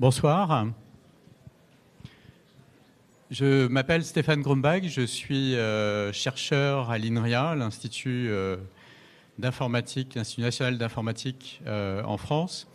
[0.00, 0.68] Bonsoir.
[3.32, 8.58] Je m'appelle Stéphane Grumbach, je suis euh, chercheur à l'INRIA, l'Institut euh,
[9.40, 12.68] d'informatique, l'Institut national d'informatique euh, en France.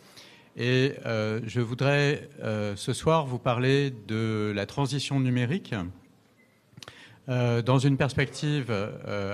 [0.57, 2.29] Et je voudrais
[2.75, 5.73] ce soir vous parler de la transition numérique
[7.27, 8.71] dans une perspective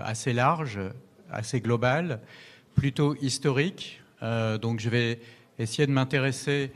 [0.05, 0.79] assez large,
[1.29, 2.21] assez globale,
[2.75, 4.01] plutôt historique.
[4.61, 5.19] donc je vais
[5.57, 6.71] essayer de m'intéresser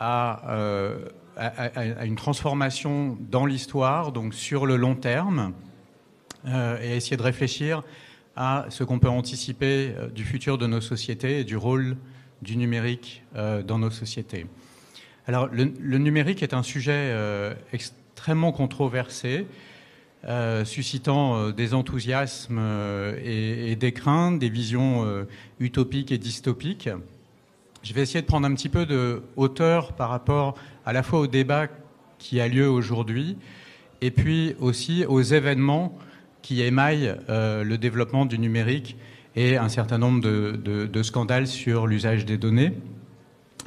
[0.00, 0.98] euh,
[1.36, 5.52] à, une transformation dans l'histoire, donc sur le long terme,
[6.46, 7.84] euh, et essayer de réfléchir
[8.34, 11.96] à ce qu'on peut anticiper euh, du futur de nos sociétés et du rôle
[12.42, 14.46] du numérique dans nos sociétés.
[15.26, 17.12] Alors, le, numérique est un sujet
[17.72, 19.44] extrêmement controversé,
[20.64, 22.60] suscitant des enthousiasmes
[23.20, 25.26] et, des craintes, des visions
[25.58, 26.88] utopiques et dystopiques.
[27.82, 31.20] Je vais essayer de prendre un petit peu de hauteur par rapport à la fois
[31.20, 31.68] au débat
[32.18, 33.36] qui a lieu aujourd'hui
[34.00, 35.96] et puis aussi aux événements
[36.42, 38.96] qui émaillent euh, le développement du numérique
[39.36, 42.72] et un certain nombre de, scandales sur l'usage des données.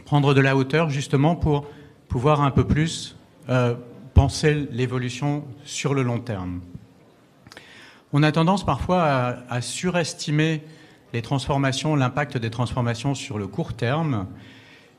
[0.03, 1.66] Prendre de la hauteur justement pour
[2.09, 3.16] pouvoir un peu plus
[3.50, 3.75] euh,
[4.14, 6.59] penser l'évolution sur le long terme.
[8.12, 10.62] On a tendance parfois à, à surestimer
[11.14, 14.28] les transformations, l'impact des transformations sur le court terme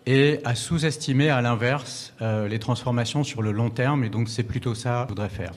[0.07, 4.05] et à sous-estimer à l'inverse euh, les transformations sur le long terme.
[4.05, 5.53] Et donc c'est plutôt ça que je voudrais faire.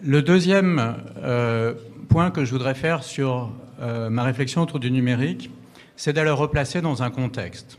[0.00, 1.74] Le deuxième euh,
[2.08, 5.50] point que je voudrais faire sur euh, ma réflexion autour du numérique,
[5.96, 7.78] c'est d'aller replacer dans un contexte.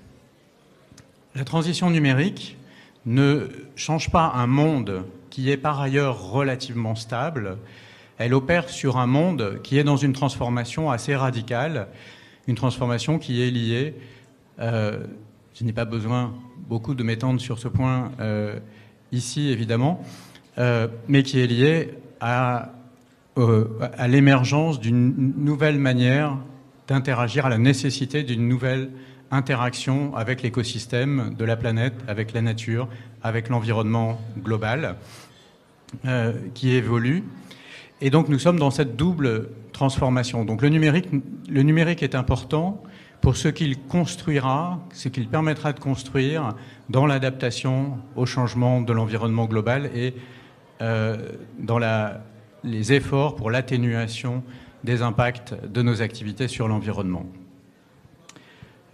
[1.36, 2.58] La transition numérique
[3.06, 7.58] ne change pas un monde qui est par ailleurs relativement stable,
[8.20, 11.88] elle opère sur un monde qui est dans une transformation assez radicale,
[12.48, 13.96] une transformation qui est liée,
[14.60, 15.00] euh,
[15.56, 16.34] je n'ai pas besoin
[16.68, 18.60] beaucoup de m'étendre sur ce point euh,
[19.14, 20.04] ici évidemment,
[20.58, 22.74] euh, mais qui est liée à,
[23.98, 26.38] à l'émergence d'une nouvelle manière
[26.90, 28.92] d'interagir, à la nécessité d'une nouvelle
[29.32, 32.90] interaction avec l'écosystème de la planète, avec la nature,
[33.24, 34.98] avec l'environnement global,
[36.54, 37.24] qui évolue
[38.02, 40.46] et donc nous sommes dans cette double transformation.
[40.46, 41.08] Donc le numérique,
[41.50, 42.82] le numérique est important
[43.22, 46.56] pour ce qu'il construira, ce qu'il permettra de construire
[46.90, 50.14] dans l'adaptation au changement de l'environnement global et
[50.82, 51.18] euh,
[51.60, 51.80] dans
[52.64, 54.44] les efforts pour l'atténuation
[54.84, 57.26] des impacts de nos activités sur l'environnement.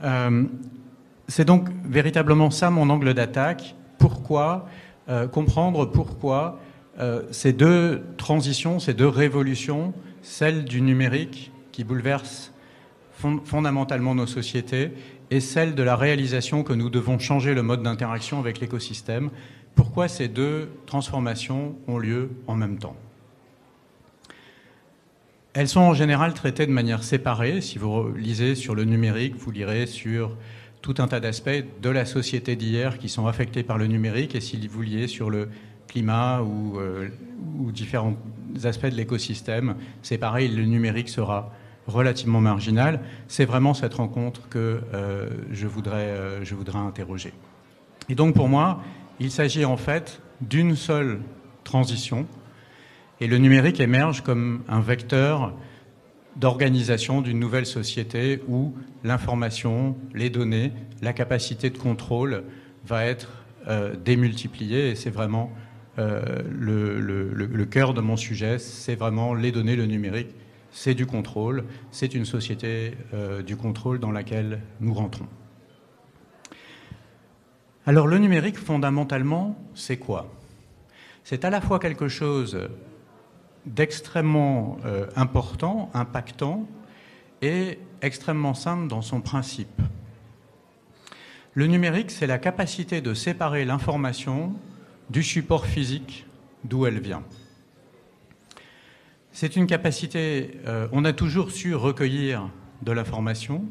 [0.04, 0.44] Euh,
[1.28, 3.76] c'est donc véritablement ça mon angle d'attaque.
[4.00, 4.68] Pourquoi
[5.08, 6.60] euh, comprendre pourquoi
[7.00, 12.54] euh, ces deux transitions, ces deux révolutions, celle du numérique qui bouleverse
[13.44, 14.92] fondamentalement nos sociétés
[15.32, 19.30] et celle de la réalisation que nous devons changer le mode d'interaction avec l'écosystème,
[19.74, 22.96] pourquoi ces deux transformations ont lieu en même temps?
[25.54, 27.62] Elles sont en général traitées de manière séparée.
[27.62, 30.36] Si vous lisez sur le numérique, vous lirez sur
[30.82, 34.42] tout un tas d'aspects de la société d'hier qui sont affectés par le numérique, et
[34.42, 35.50] si vous liez sur le
[35.98, 37.10] euh,
[37.60, 38.16] ou, différents
[38.64, 39.76] aspects de l'écosystème.
[40.02, 41.52] C'est pareil, le numérique sera
[41.88, 43.02] relativement marginal.
[43.28, 47.34] C'est vraiment cette rencontre que euh, je, voudrais, euh, je voudrais interroger.
[48.10, 48.82] Et donc pour moi,
[49.20, 51.22] il s'agit en fait d'une seule
[51.64, 52.28] transition,
[53.22, 55.54] et le numérique émerge comme un vecteur
[56.36, 58.74] d'organisation d'une nouvelle société où
[59.06, 62.44] l'information, les données, la capacité de contrôle
[62.86, 63.30] va être
[64.04, 65.50] démultipliée, et c'est vraiment
[65.98, 70.36] euh, le, cœur de mon sujet, c'est vraiment les données, le numérique,
[70.72, 75.28] c'est du contrôle, c'est une société euh, du contrôle dans laquelle nous rentrons.
[77.86, 80.34] Alors le numérique, fondamentalement, c'est quoi?
[81.24, 82.68] C'est à la fois quelque chose
[83.66, 86.68] d'extrêmement euh, important, impactant,
[87.41, 89.82] et extrêmement simple dans son principe.
[91.53, 94.53] Le numérique, c'est la capacité de séparer l'information
[95.09, 96.25] du support physique
[96.63, 97.23] d'où elle vient.
[99.31, 102.49] C'est une capacité, euh, on a toujours su recueillir
[102.81, 103.66] de l'information,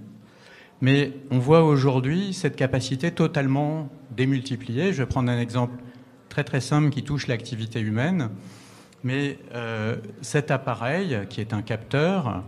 [0.81, 4.93] mais on voit aujourd'hui cette capacité totalement démultipliée.
[4.93, 5.83] Je vais prendre un exemple
[6.29, 8.29] très très simple qui touche l'activité humaine,
[9.03, 12.45] mais euh, cet appareil, qui est un capteur,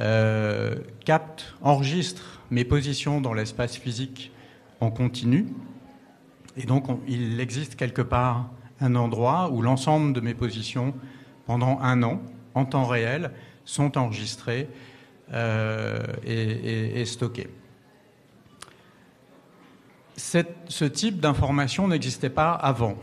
[0.00, 4.32] euh, capte, enregistre mes positions dans l'espace physique
[4.80, 5.46] en continu,
[6.56, 8.50] et donc, il existe quelque part
[8.80, 10.94] un endroit où l'ensemble de mes positions,
[11.46, 12.20] pendant un an,
[12.54, 13.30] en temps réel,
[13.64, 14.68] sont enregistrées
[15.32, 17.48] euh, et, stockées.
[20.16, 22.96] ce type d'information n'existait pas avant.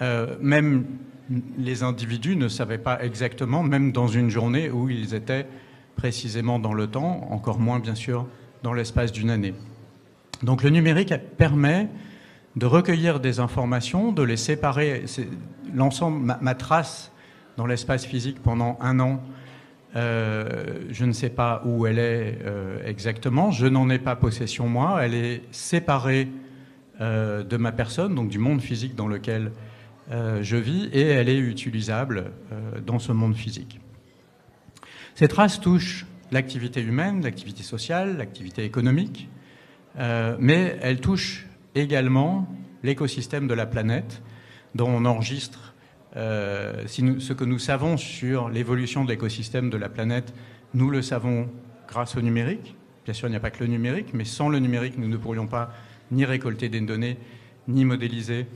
[0.00, 0.86] Euh, même
[1.58, 5.46] les individus ne savaient pas exactement, même dans une journée où ils étaient
[5.96, 8.26] précisément dans le temps, encore moins bien sûr
[8.62, 9.54] dans l'espace d'une année.
[10.42, 11.88] Donc le numérique permet
[12.56, 15.04] de recueillir des informations, de les séparer.
[15.74, 17.12] L'ensemble, ma, trace
[17.56, 19.22] dans l'espace physique pendant un an,
[19.96, 24.68] euh, je ne sais pas où elle est euh, exactement, je n'en ai pas possession
[24.68, 26.28] moi, elle est séparée
[27.00, 29.52] euh, de ma personne, donc du monde physique dans lequel
[30.40, 32.32] je vis, et elle est utilisable
[32.84, 33.78] dans ce monde physique.
[35.14, 39.28] Ces traces touchent l'activité humaine, l'activité sociale, l'activité économique,
[39.96, 42.46] mais elles touchent également
[42.82, 44.22] l'écosystème de la planète,
[44.74, 45.74] dont on enregistre
[46.16, 50.34] euh, ce que nous savons sur l'évolution de l'écosystème de la planète.
[50.74, 51.48] Nous le savons
[51.88, 52.74] grâce au numérique.
[53.04, 55.16] Bien sûr, il n'y a pas que le numérique, mais sans le numérique, nous ne
[55.16, 55.72] pourrions pas
[56.10, 57.16] ni récolter des données,
[57.68, 58.46] ni modéliser,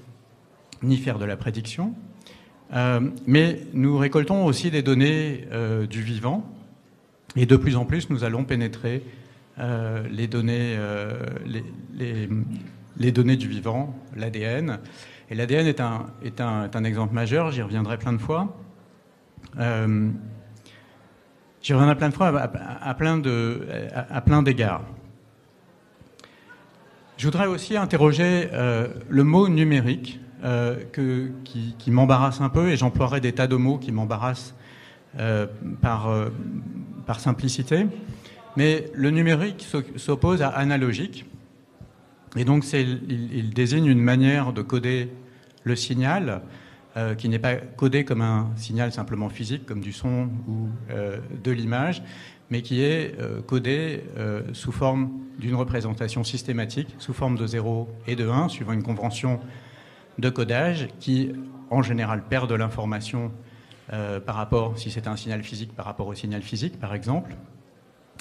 [0.82, 1.94] ni faire de la prédiction.
[2.74, 6.44] Euh, mais nous récoltons aussi des données euh, du vivant,
[7.36, 9.02] et de plus en plus, nous allons pénétrer
[10.10, 10.76] les données,
[11.94, 12.28] les,
[13.12, 14.78] données du vivant, l'ADN.
[15.30, 15.80] Et l'ADN est
[16.40, 18.56] un, exemple majeur, j'y reviendrai plein de fois.
[19.58, 20.10] Euh,
[21.62, 24.84] j'y reviendrai plein de fois à, plein, d'égards.
[27.16, 33.20] Je voudrais aussi interroger euh, le mot numérique euh, qui, m'embarrasse un peu, et j'emploierai
[33.20, 34.54] des tas de mots qui m'embarrassent
[35.80, 36.10] par
[37.18, 37.86] simplicité.
[38.56, 39.66] Mais le numérique
[39.96, 41.24] s'oppose à analogique.
[42.36, 45.08] Et donc, il, désigne une manière de coder
[45.62, 46.42] le signal
[46.96, 51.18] euh, qui n'est pas codé comme un signal simplement physique, comme du son ou euh,
[51.42, 52.02] de l'image,
[52.50, 54.04] mais qui est euh, codé
[54.52, 59.40] sous forme d'une représentation systématique, sous forme de 0 et de 1, suivant une convention
[60.18, 61.32] de codage qui,
[61.70, 63.32] en général, perd de l'information
[64.24, 67.36] par rapport, si c'est un signal physique, par rapport au signal physique, par exemple,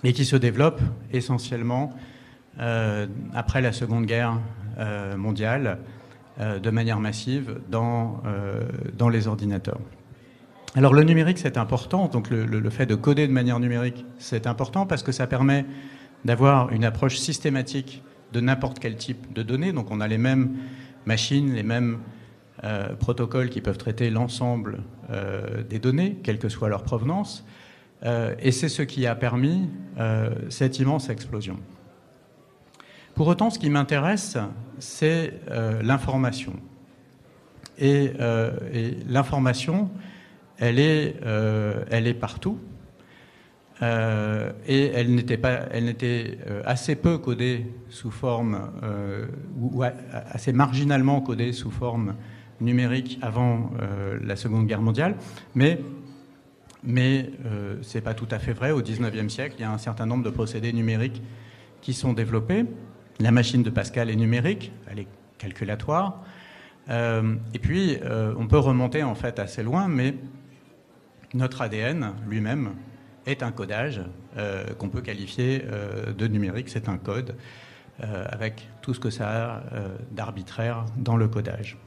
[0.04, 0.82] et qui se développe
[1.14, 1.94] essentiellement
[2.60, 4.40] euh, après la Seconde Guerre
[4.78, 5.80] euh, mondiale
[6.40, 8.22] euh, de manière massive dans,
[8.98, 9.80] dans les ordinateurs.
[10.76, 14.48] Alors le numérique, c'est important, donc le, le, fait de coder de manière numérique, c'est
[14.48, 15.66] important parce que ça permet
[16.26, 18.04] d'avoir une approche systématique
[18.34, 19.72] de n'importe quel type de données.
[19.72, 20.58] Donc on a les mêmes
[21.06, 22.00] machines, les mêmes
[23.00, 24.80] protocoles qui peuvent traiter l'ensemble
[25.70, 27.46] des données, quelle que soit leur provenance.
[28.40, 29.70] Et c'est ce qui a permis
[30.50, 31.58] cette immense explosion.
[33.16, 34.38] Pour autant, ce qui m'intéresse,
[34.80, 36.54] c'est euh, l'information.
[37.82, 39.92] Euh, et, l'information,
[40.58, 42.58] elle est, euh, partout.
[43.82, 48.72] et elle n'était pas, elle n'était assez peu codée sous forme,
[49.60, 52.16] ou, assez marginalement codée sous forme
[52.62, 53.72] numérique avant
[54.22, 55.16] la Seconde Guerre mondiale,
[55.54, 55.82] mais
[56.86, 58.72] ce n'est pas tout à fait vrai.
[58.72, 61.22] Au XIXe siècle, il y a un certain nombre de procédés numériques
[61.82, 62.66] qui sont développés.
[63.20, 65.08] La machine de Pascal est numérique, elle est
[65.38, 66.24] calculatoire.
[66.90, 70.16] Euh, et puis, euh, on peut remonter en fait assez loin, mais
[71.34, 72.74] notre ADN lui-même
[73.26, 74.02] est un codage
[74.38, 75.64] euh, qu'on peut qualifier
[76.16, 76.70] de numérique.
[76.70, 77.36] C'est un code
[78.00, 79.64] avec tout ce que ça a
[80.12, 81.78] d'arbitraire dans le codage.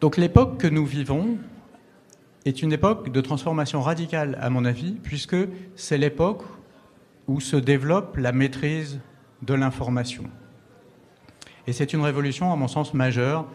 [0.00, 1.36] donc l'époque que nous vivons
[2.44, 5.36] est une époque de transformation radicale, à mon avis, puisque
[5.74, 6.44] c'est l'époque
[7.28, 9.00] où se développe la maîtrise
[9.42, 10.24] de l'information.
[11.66, 13.46] Et c'est une révolution, à mon sens, majeure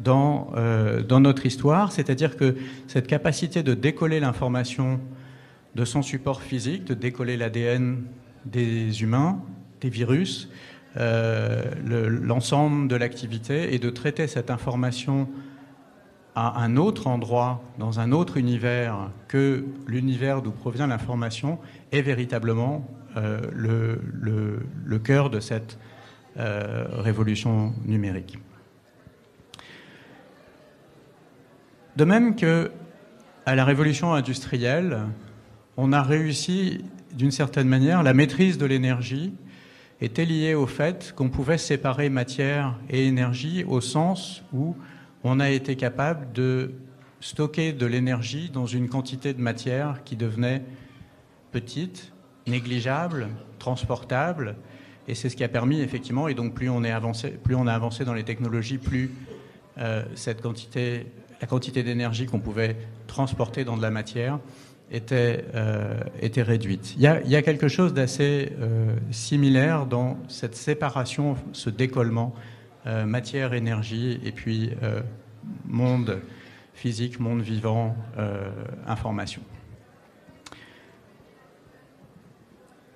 [0.00, 5.00] dans, euh, dans notre histoire, c'est-à-dire que cette capacité de décoller l'information
[5.74, 8.02] de son support physique, de décoller l'ADN
[8.44, 9.40] des humains,
[9.80, 10.50] des virus,
[10.96, 15.28] euh, l'ensemble de l'activité, et de traiter cette information
[16.34, 21.58] à un autre endroit, dans un autre univers que l'univers d'où provient l'information,
[21.92, 25.78] est véritablement euh, le, cœur de cette
[26.38, 28.38] euh, révolution numérique.
[31.96, 32.70] De même que
[33.44, 35.00] à la révolution industrielle,
[35.76, 39.34] on a réussi d'une certaine manière, la maîtrise de l'énergie
[40.00, 44.76] était liée au fait qu'on pouvait séparer matière et énergie au sens où
[45.24, 46.72] on a été capable de
[47.20, 50.64] stocker de l'énergie dans une quantité de matière qui devenait
[51.52, 52.11] petite
[52.46, 54.56] négligeable, transportable,
[55.08, 57.66] et c'est ce qui a permis effectivement, et donc plus on, est avancé, plus on
[57.66, 59.10] a avancé dans les technologies, plus
[59.78, 61.06] euh, cette quantité,
[61.40, 64.38] la quantité d'énergie qu'on pouvait transporter dans de la matière
[64.90, 65.46] était,
[66.20, 66.94] était réduite.
[66.96, 68.52] Il y, a, il y, a, quelque chose d'assez
[69.10, 72.34] similaire dans cette séparation, ce décollement
[72.84, 74.70] matière, énergie et puis
[75.64, 76.20] monde
[76.74, 77.96] physique, monde vivant,
[78.86, 79.40] information.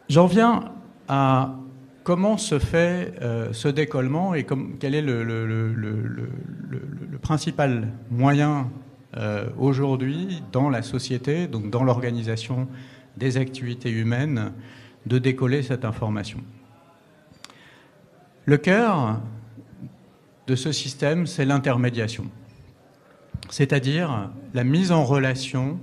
[0.08, 0.72] J'en viens
[1.08, 1.56] à
[2.04, 4.46] comment se fait euh, ce décollement et
[4.78, 6.30] quel est le,
[7.20, 8.70] principal moyen
[9.16, 12.68] euh, aujourd'hui dans la société, donc dans l'organisation
[13.16, 14.52] des activités humaines,
[15.06, 16.38] de décoller cette information?
[18.44, 19.20] Le cœur
[20.46, 22.26] de ce système, c'est l'intermédiation,
[23.50, 25.80] c'est-à-dire la mise en relation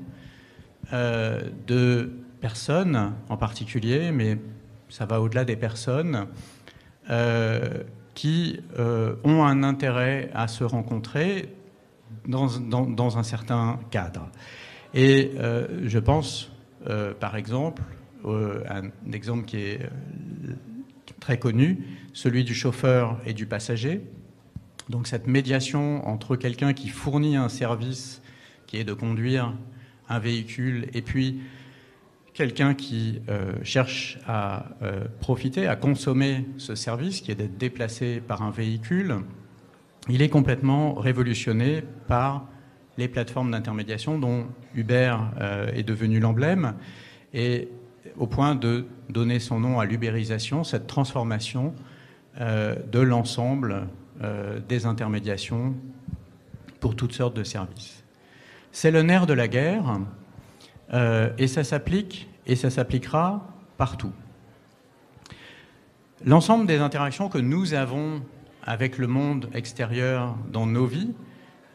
[0.93, 4.37] euh, de personnes en particulier, mais
[4.89, 6.27] ça va au-delà des personnes,
[7.09, 7.83] euh,
[8.15, 11.47] qui euh, ont un intérêt à se rencontrer
[12.27, 14.29] dans, un certain cadre.
[14.93, 16.51] Et euh, je pense,
[17.21, 17.81] par exemple,
[18.25, 19.89] un exemple qui est
[21.21, 24.01] très connu, celui du chauffeur et du passager.
[24.89, 28.21] Donc cette médiation entre quelqu'un qui fournit un service,
[28.67, 29.53] qui est de conduire
[30.09, 31.39] un véhicule, et puis
[32.33, 38.21] quelqu'un qui euh, cherche à euh, profiter, à consommer ce service, qui est d'être déplacé
[38.21, 39.17] par un véhicule,
[40.09, 42.45] il est complètement révolutionné par
[42.97, 46.73] les plateformes d'intermédiation dont Uber euh, est devenu l'emblème,
[47.33, 47.69] et
[48.17, 51.73] au point de donner son nom à l'ubérisation, cette transformation
[52.39, 53.87] de l'ensemble
[54.67, 55.75] des intermédiations
[56.79, 58.03] pour toutes sortes de services.
[58.71, 59.99] C'est le nerf de la guerre,
[60.93, 63.47] euh, et ça s'applique et ça s'appliquera
[63.77, 64.11] partout.
[66.25, 68.21] L'ensemble des interactions que nous avons
[68.63, 71.13] avec le monde extérieur dans nos vies,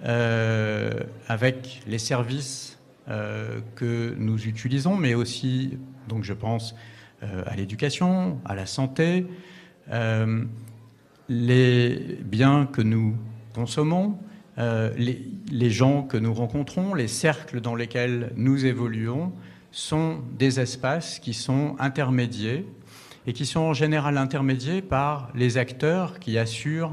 [0.04, 0.90] euh,
[1.26, 6.74] avec les services euh, que nous utilisons, mais aussi, donc je pense,
[7.46, 9.26] à l'éducation, à la santé,
[11.28, 13.16] les biens que nous
[13.54, 14.16] consommons,
[14.58, 19.32] euh, les, gens que nous rencontrons, les cercles dans lesquels nous évoluons,
[19.70, 22.66] sont des espaces qui sont intermédiés
[23.26, 26.90] et qui sont en général intermédiés par les acteurs qui assurent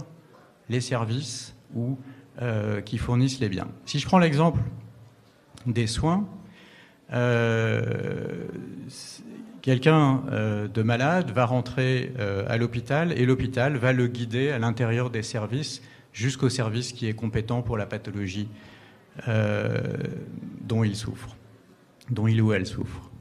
[0.70, 1.98] les services ou
[2.42, 3.70] euh, qui fournissent les biens.
[3.86, 4.60] Si je prends l'exemple
[5.66, 6.28] des soins,
[7.14, 8.46] euh,
[9.64, 10.22] quelqu'un
[10.72, 12.14] de malade va rentrer
[12.48, 15.82] à l'hôpital et l'hôpital va le guider à l'intérieur des services
[16.16, 18.48] jusqu'au service qui est compétent pour la pathologie
[19.28, 19.82] euh,
[20.62, 21.36] dont il souffre,
[22.10, 23.12] dont il ou elle souffre.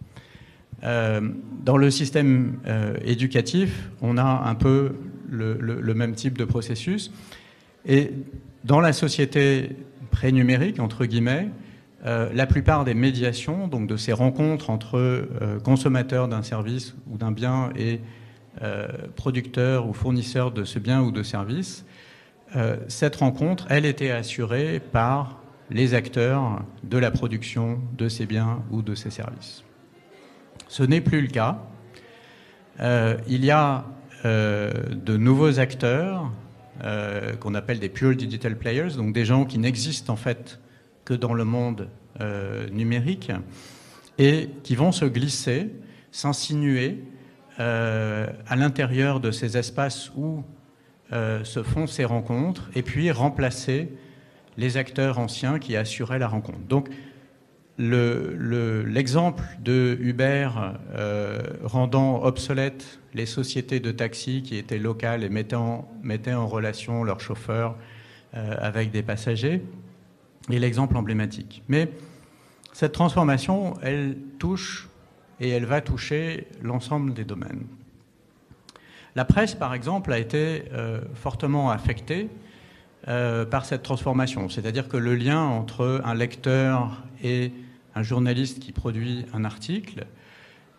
[0.85, 1.21] Euh,
[1.65, 4.93] dans le système euh, éducatif, on a un peu
[5.29, 7.13] le, même type de processus.
[7.85, 8.13] Et
[8.63, 9.71] dans la société
[10.13, 11.49] pré-numérique, entre guillemets,
[12.05, 15.27] la plupart des médiations, donc de ces rencontres entre
[15.65, 18.01] consommateurs d'un service ou d'un bien et
[19.17, 21.87] producteurs ou fournisseurs de ce bien ou de service,
[22.57, 28.63] euh, cette rencontre, elle était assurée par les acteurs de la production de ces biens
[28.71, 29.65] ou de ces services.
[30.69, 31.59] Ce n'est plus le cas.
[32.81, 33.87] Euh, il y a
[34.25, 36.31] euh, de nouveaux acteurs
[37.41, 40.59] qu'on appelle des pure digital players, donc des gens qui n'existent en fait
[41.05, 41.89] que dans le monde
[42.73, 43.31] numérique
[44.19, 45.71] et qui vont se glisser,
[46.11, 47.05] s'insinuer
[47.57, 50.43] à l'intérieur de ces espaces où
[51.13, 53.89] euh, se font ces rencontres et puis remplacer
[54.57, 56.61] les acteurs anciens qui assuraient la rencontre.
[56.69, 56.89] Donc
[57.79, 60.49] l'exemple de Uber
[60.95, 67.03] euh, rendant obsolètes les sociétés de taxi qui étaient locales et mettant, mettaient en relation
[67.05, 67.77] leurs chauffeurs
[68.35, 69.63] euh, avec des passagers
[70.51, 71.63] est l'exemple emblématique.
[71.69, 71.89] Mais
[72.73, 74.89] cette transformation, elle touche
[75.41, 77.67] et elle va toucher l'ensemble des domaines.
[79.17, 82.29] La presse, par exemple, a été euh, fortement affectée
[83.07, 84.49] euh, par cette transformation.
[84.49, 87.53] C'est-à-dire que le lien entre un lecteur et
[87.95, 90.07] un journaliste qui produit un article,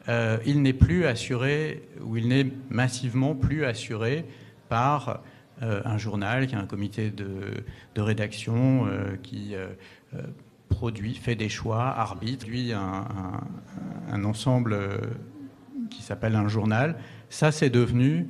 [0.10, 4.26] euh, il n'est plus assuré, ou il n'est massivement plus assuré
[4.70, 5.22] par
[5.62, 7.64] un journal qui a un comité de,
[7.96, 8.90] rédaction
[9.24, 9.56] qui
[10.68, 13.06] produit, fait des choix, arbitre, lui un,
[14.12, 14.78] un ensemble
[15.90, 16.98] qui s'appelle un journal,
[17.30, 18.28] ça, c'est devenu,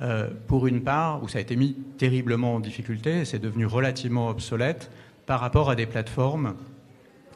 [0.00, 4.28] euh, pour une part, où ça a été mis terriblement en difficulté, c'est devenu relativement
[4.28, 4.90] obsolète
[5.26, 6.54] par rapport à des plateformes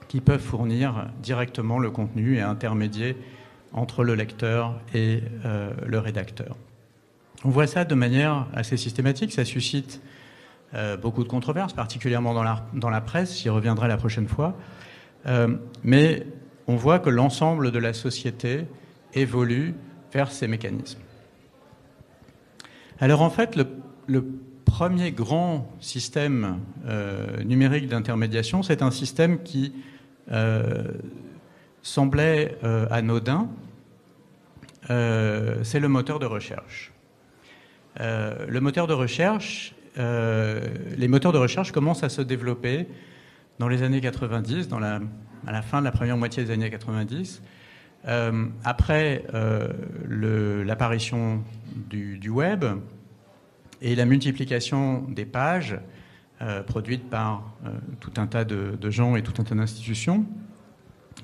[0.08, 3.16] qui peuvent fournir directement le contenu et intermédier
[3.72, 6.56] entre le lecteur et euh, le rédacteur.
[7.44, 10.00] On voit ça de manière assez systématique, ça suscite
[10.74, 14.56] euh, beaucoup de controverses, particulièrement dans la, dans la presse, j'y reviendrai la prochaine fois.
[15.82, 16.24] mais
[16.68, 18.66] on voit que l'ensemble de la société
[19.14, 19.74] évolue
[20.24, 21.00] ces mécanismes.
[22.98, 23.66] Alors en fait, le,
[24.64, 29.72] premier grand système euh, numérique d'intermédiation, c'est un système qui
[30.32, 30.88] euh,
[31.82, 33.48] semblait euh, anodin,
[34.88, 36.92] c'est le moteur de recherche.
[37.98, 42.86] le moteur de recherche, les moteurs de recherche commencent à se développer
[43.58, 45.00] dans les années 90, dans la,
[45.46, 47.42] à la fin de la première moitié des années 90.
[48.08, 49.72] Euh, après euh,
[50.64, 51.42] l'apparition
[51.74, 52.64] du, web
[53.82, 55.78] et la multiplication des pages
[56.40, 57.52] euh, produites par
[58.00, 60.24] tout un tas de, gens et tout un tas d'institutions,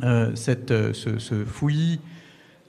[0.00, 2.00] ce, ce, fouillis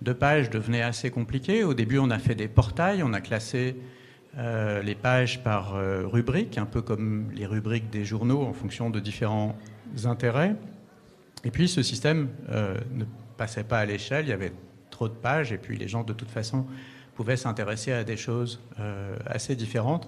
[0.01, 1.63] de pages devenait assez compliqué.
[1.63, 3.75] Au début, on a fait des portails, on a classé
[4.38, 5.75] les pages par
[6.12, 9.55] rubrique, un peu comme les rubriques des journaux en fonction de différents
[10.05, 10.55] intérêts.
[11.46, 13.05] Et puis ce système ne
[13.38, 14.54] passait pas à l'échelle, il y avait
[14.90, 16.66] trop de pages, et puis les gens, de toute façon,
[17.16, 20.08] pouvaient s'intéresser à des choses euh, assez différentes,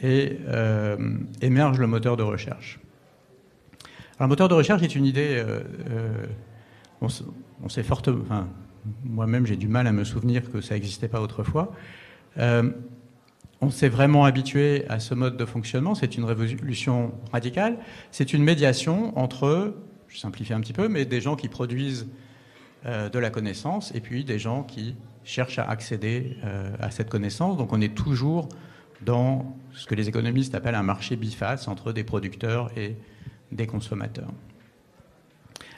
[0.00, 0.96] et euh,
[1.40, 2.78] émerge le moteur de recherche.
[4.18, 6.26] Alors, le moteur de recherche est une idée, euh,
[7.00, 8.46] on, sait fortement,
[9.04, 11.72] moi-même j'ai du mal à me souvenir que ça n'existait pas autrefois.
[12.36, 17.78] on s'est vraiment habitué à ce mode de fonctionnement, c'est une révolution radicale,
[18.10, 19.74] c'est une médiation entre,
[20.08, 22.08] je simplifie un petit peu, mais des gens qui produisent
[22.86, 24.94] euh, de la connaissance et puis des gens qui
[25.24, 27.56] cherchent à accéder euh, à cette connaissance.
[27.56, 28.48] Donc on est toujours
[29.02, 32.96] dans ce que les économistes appellent un marché biface entre des producteurs et
[33.50, 34.30] des consommateurs.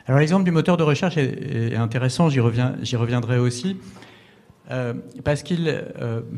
[0.06, 3.78] Alors l'exemple du moteur de recherche est, intéressant, j'y reviendrai aussi,
[4.70, 4.92] euh,
[5.24, 5.82] parce qu'il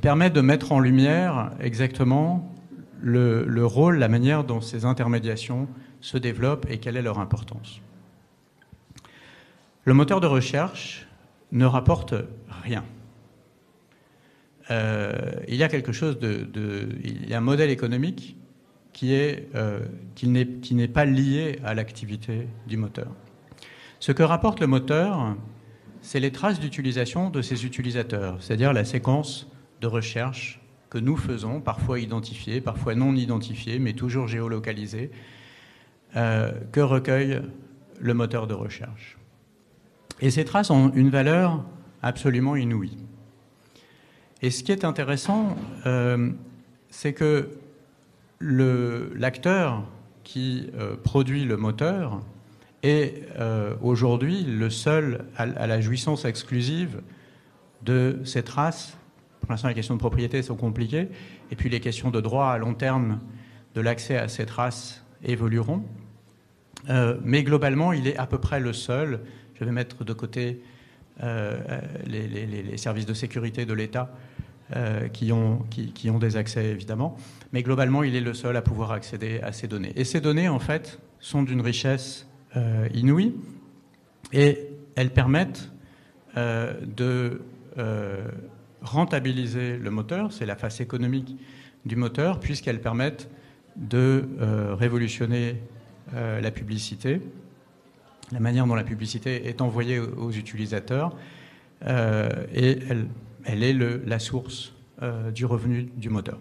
[0.01, 2.55] permet de mettre en lumière exactement
[3.01, 5.67] le, le, rôle, la manière dont ces intermédiations
[6.01, 7.81] se développent et quelle est leur importance.
[9.85, 11.07] Le moteur de recherche
[11.51, 12.15] ne rapporte
[12.63, 12.85] rien.
[14.71, 15.13] Euh,
[15.49, 18.37] il y a quelque chose de, il y a un modèle économique
[19.03, 19.81] euh,
[20.15, 23.09] qui n'est pas lié à l'activité du moteur.
[23.99, 25.35] Ce que rapporte le moteur,
[26.01, 29.49] c'est les traces d'utilisation de ses utilisateurs, c'est-à-dire la séquence
[29.81, 35.11] de recherche que nous faisons, parfois identifiée, parfois non identifiée, mais toujours géolocalisée,
[36.17, 37.41] euh, que recueille
[37.99, 39.17] le moteur de recherche.
[40.23, 41.65] Et ces traces ont une valeur
[42.01, 42.97] absolument inouïe.
[44.41, 46.31] Et ce qui est intéressant, euh,
[46.91, 47.51] c'est que
[48.41, 49.85] l'acteur
[50.23, 52.21] qui euh, produit le moteur
[52.85, 57.03] est euh, aujourd'hui le seul à, la jouissance exclusive
[57.83, 58.97] de ces traces.
[59.41, 61.09] Pour l'instant, les questions de propriété sont compliquées,
[61.51, 63.19] et puis les questions de droit à long terme
[63.75, 65.83] de l'accès à ces traces évolueront.
[67.25, 69.21] mais globalement, il est à peu près le seul
[69.63, 70.61] je vais mettre de côté
[71.23, 71.57] euh,
[72.07, 74.13] les, services de sécurité de l'État
[74.75, 77.17] euh, qui, ont, qui, ont des accès évidemment,
[77.53, 79.93] mais globalement, il est le seul à pouvoir accéder à ces données.
[79.95, 83.35] Et ces données, en fait, sont d'une richesse euh, inouïe
[84.33, 85.71] et elles permettent
[86.35, 87.43] de
[88.81, 91.37] rentabiliser le moteur, c'est la face économique
[91.85, 93.29] du moteur, puisqu'elles permettent
[93.77, 94.27] de
[94.79, 95.57] révolutionner
[96.15, 97.21] la publicité
[98.33, 101.15] la manière dont la publicité est envoyée aux utilisateurs,
[101.87, 102.79] euh, et
[103.45, 103.73] elle, est
[104.07, 106.39] la source euh, du revenu du moteur.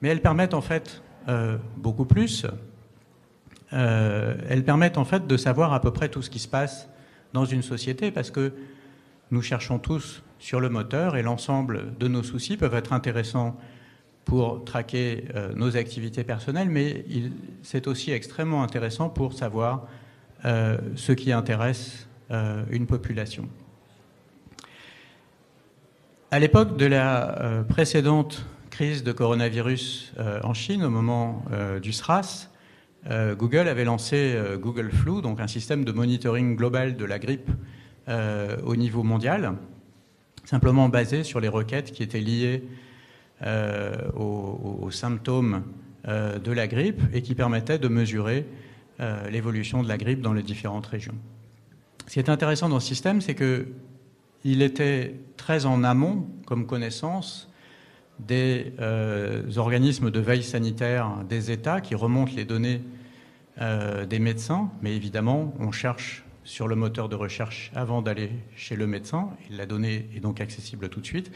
[0.00, 2.46] Mais elles permettent en fait euh, beaucoup plus.
[3.72, 6.88] elles permettent en fait de savoir à peu près tout ce qui se passe
[7.32, 8.52] dans une société, parce que
[9.32, 13.56] nous cherchons tous sur le moteur et l'ensemble de nos soucis peuvent être intéressants
[14.24, 15.24] pour traquer
[15.56, 17.04] nos activités personnelles, mais
[17.62, 19.88] c'est aussi extrêmement intéressant pour savoir
[20.44, 23.48] ce qui intéresse euh, une population.
[26.30, 31.44] À l'époque de la euh, précédente crise de coronavirus en Chine, au moment
[31.80, 32.50] du SRAS,
[33.08, 37.48] Google avait lancé Google Flu, donc un système de monitoring global de la grippe
[38.08, 39.52] au niveau mondial,
[40.44, 42.64] simplement basé sur les requêtes qui étaient liées
[44.16, 45.62] aux, symptômes
[46.04, 48.44] de la grippe et qui permettaient de mesurer
[49.00, 51.14] euh, l'évolution de la grippe dans les différentes régions.
[52.06, 57.50] Ce qui est intéressant dans ce système, c'est qu'il était très en amont, comme connaissance,
[58.20, 62.82] des euh, organismes de veille sanitaire des États qui remontent les données
[63.60, 68.76] euh, des médecins, mais évidemment, on cherche sur le moteur de recherche avant d'aller chez
[68.76, 71.32] le médecin, la donnée est donc accessible tout de suite.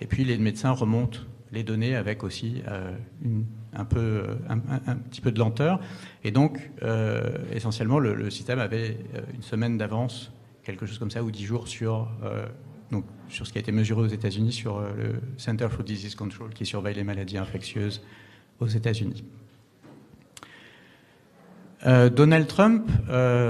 [0.00, 1.20] Et puis les médecins remontent
[1.52, 2.92] les données avec aussi euh,
[3.72, 5.80] un, peu, un, petit peu de lenteur.
[6.24, 10.32] Et donc, euh, essentiellement, le, système avait euh, une semaine d'avance,
[10.62, 12.08] quelque chose comme ça, ou 10 jours sur,
[12.90, 16.50] donc, sur ce qui a été mesuré aux États-Unis sur le Center for Disease Control
[16.50, 18.02] qui surveille les maladies infectieuses
[18.60, 19.24] aux États-Unis.
[21.86, 22.88] Donald Trump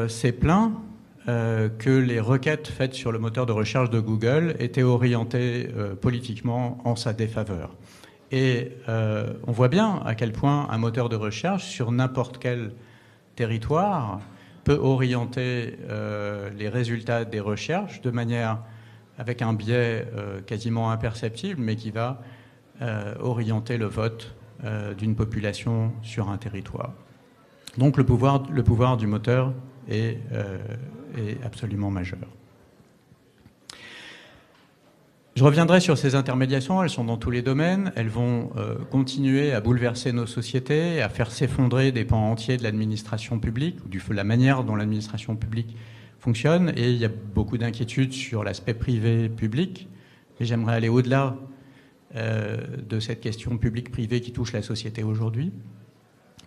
[0.09, 0.73] s'est plaint
[1.27, 5.69] que les requêtes faites sur le moteur de recherche de Google étaient orientées
[6.01, 7.77] politiquement en sa défaveur.
[8.33, 12.73] Et euh, on voit bien à quel point un moteur de recherche sur n'importe quel
[13.35, 14.21] territoire
[14.65, 18.59] peut orienter euh, les résultats des recherches de manière
[19.19, 22.21] avec un biais euh, quasiment imperceptible, mais qui va
[23.21, 24.35] orienter le vote
[24.97, 26.95] d'une population sur un territoire.
[27.77, 29.53] Donc le pouvoir, le pouvoir du moteur
[29.87, 30.17] est,
[31.17, 32.29] est absolument majeur.
[35.37, 39.53] Je reviendrai sur ces intermédiations, elles sont dans tous les domaines, elles vont euh, continuer
[39.53, 44.15] à bouleverser nos sociétés, à faire s'effondrer des pans entiers de l'administration publique, ou de
[44.15, 45.77] la manière dont l'administration publique
[46.19, 49.89] fonctionne, et il y a beaucoup d'inquiétudes sur l'aspect privé-public,
[50.41, 51.37] et j'aimerais aller au-delà
[52.17, 55.53] euh, de cette question publique-privée qui touche la société aujourd'hui,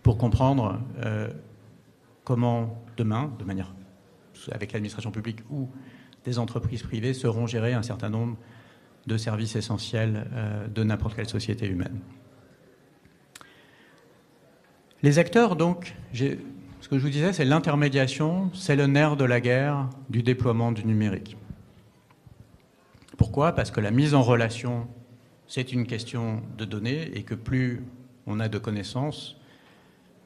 [0.04, 1.30] pour comprendre euh,
[2.26, 3.74] comment demain, de manière
[4.52, 5.70] avec l'administration publique ou
[6.26, 8.38] des entreprises privées, seront gérés un certain nombre
[9.08, 12.00] de services essentiels euh, de n'importe quelle société humaine.
[15.02, 19.42] Les acteurs, donc, ce que je vous disais, c'est l'intermédiation, c'est le nerf de la
[19.42, 21.36] guerre du déploiement du numérique.
[23.18, 23.52] Pourquoi?
[23.52, 24.88] Parce que la mise en relation,
[25.48, 27.84] c'est une question de données et que plus
[28.26, 29.36] on a de connaissances,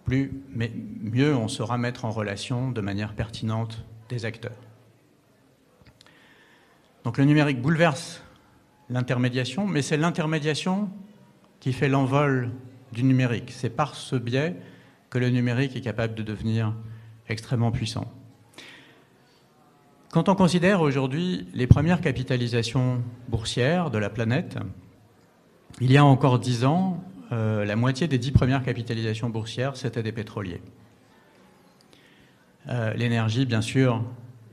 [0.06, 4.58] plus, mais mieux on saura mettre en relation de manière pertinente des acteurs.
[7.04, 8.22] Donc le numérique bouleverse
[8.89, 10.89] l'intermédiation, mais c'est l'intermédiation
[11.60, 12.52] qui fait l'envol
[12.91, 13.52] du numérique.
[13.52, 14.56] C'est par ce biais
[15.10, 16.74] que le numérique est capable de devenir
[17.30, 18.12] extrêmement puissant.
[20.12, 24.58] Quand on considère aujourd'hui les premières capitalisations boursières de la planète,
[25.82, 30.04] il y a encore dix ans, euh, la moitié des dix premières capitalisations boursières, c'était
[30.04, 30.62] des pétroliers.
[32.70, 34.04] Euh, l'énergie, bien sûr,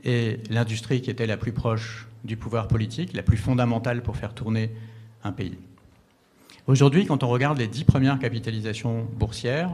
[0.03, 4.33] et l'industrie qui était la plus proche du pouvoir politique, la plus fondamentale pour faire
[4.33, 4.71] tourner
[5.23, 5.57] un pays.
[6.67, 9.71] Aujourd'hui, quand on regarde les dix premières capitalisations boursières,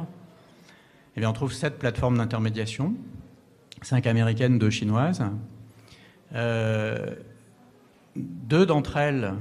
[1.16, 2.96] eh bien, on trouve sept plateformes d'intermédiation,
[3.82, 5.24] cinq américaines, deux chinoises.
[6.34, 7.16] Euh,
[8.16, 9.34] deux d'entre elles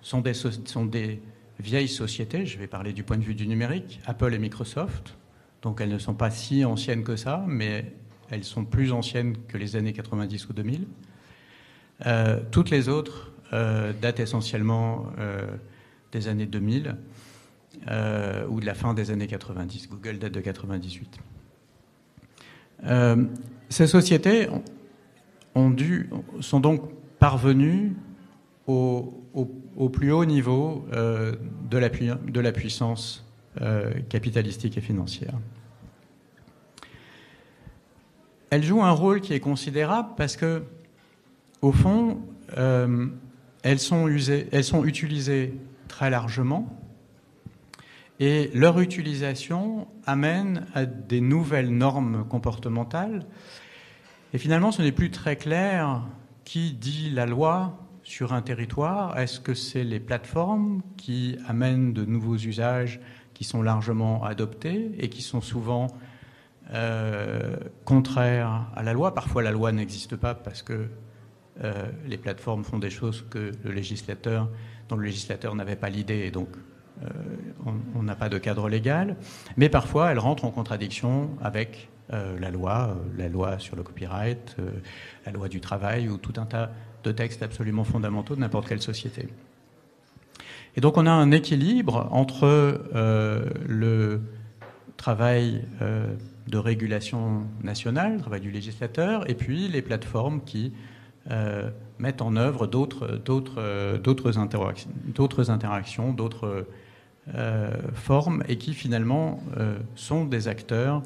[0.00, 1.20] sont des
[1.58, 5.16] vieilles sociétés, je vais parler du point de vue du numérique, Apple et Microsoft.
[5.62, 7.92] Donc elles ne sont pas si anciennes que ça, mais
[8.30, 10.86] elles sont plus anciennes que les années 90 ou 2000.
[12.04, 15.46] Euh, toutes les autres euh, datent essentiellement euh,
[16.12, 16.96] des années 2000
[18.48, 19.88] ou de la fin des années 90.
[19.90, 21.18] Google date de 98.
[23.68, 24.48] ces sociétés
[26.40, 27.94] sont donc parvenues
[28.66, 29.22] au,
[29.76, 33.24] au, plus haut niveau de la, de, la, puissance
[34.08, 35.34] capitalistique et financière.
[38.50, 40.62] Elles jouent un rôle qui est considérable parce que
[41.62, 42.20] au fond,
[42.56, 43.06] euh,
[43.62, 45.54] elles, sont elles sont utilisées
[45.88, 46.68] très largement
[48.18, 53.26] et leur utilisation amène à des nouvelles normes comportementales.
[54.32, 56.02] Et finalement, ce n'est plus très clair
[56.44, 59.18] qui dit la loi sur un territoire.
[59.18, 63.00] Est-ce que c'est les plateformes qui amènent de nouveaux usages
[63.34, 65.88] qui sont largement adoptés et qui sont souvent
[66.72, 70.88] euh, contraires à la loi Parfois, la loi n'existe pas parce que
[71.62, 74.48] euh, les plateformes font des choses que le législateur,
[74.88, 76.48] dont le législateur n'avait pas l'idée, et donc
[77.02, 77.08] euh,
[77.94, 79.16] on n'a pas de cadre légal.
[79.56, 84.56] Mais parfois, elles rentrent en contradiction avec la loi, la loi sur le copyright,
[85.24, 86.70] la loi du travail, ou tout un tas
[87.02, 89.28] de textes absolument fondamentaux de n'importe quelle société.
[90.76, 94.20] Et donc on a un équilibre entre le
[94.96, 95.64] travail
[96.46, 100.72] de régulation nationale, le travail du législateur, et puis les plateformes qui
[101.30, 106.66] euh, mettent en œuvre d'autres, d'autres, interactions, d'autres,
[107.34, 111.02] euh, formes, et qui finalement euh, sont des acteurs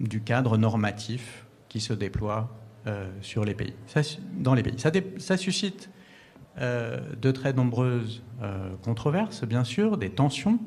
[0.00, 2.48] du cadre normatif qui se déploie
[2.86, 4.78] dans les pays.
[5.18, 5.90] Ça suscite
[6.58, 8.22] de très nombreuses
[8.82, 10.58] controverses, bien sûr, des tensions.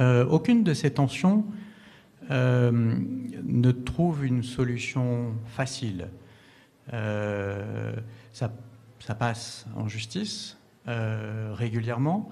[0.00, 1.44] Aucune de ces tensions
[2.30, 2.72] euh,
[3.44, 6.08] ne trouve une solution facile.
[6.92, 7.94] Euh,
[8.32, 8.50] ça,
[9.16, 12.28] passe en justice euh, régulièrement.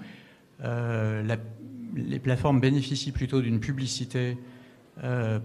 [0.61, 4.37] les plateformes bénéficient plutôt d'une publicité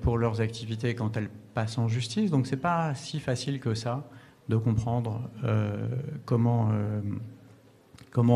[0.00, 2.30] pour leurs activités quand elles passent en justice.
[2.30, 4.08] Donc c'est pas si facile que ça
[4.48, 5.30] de comprendre
[6.24, 6.70] comment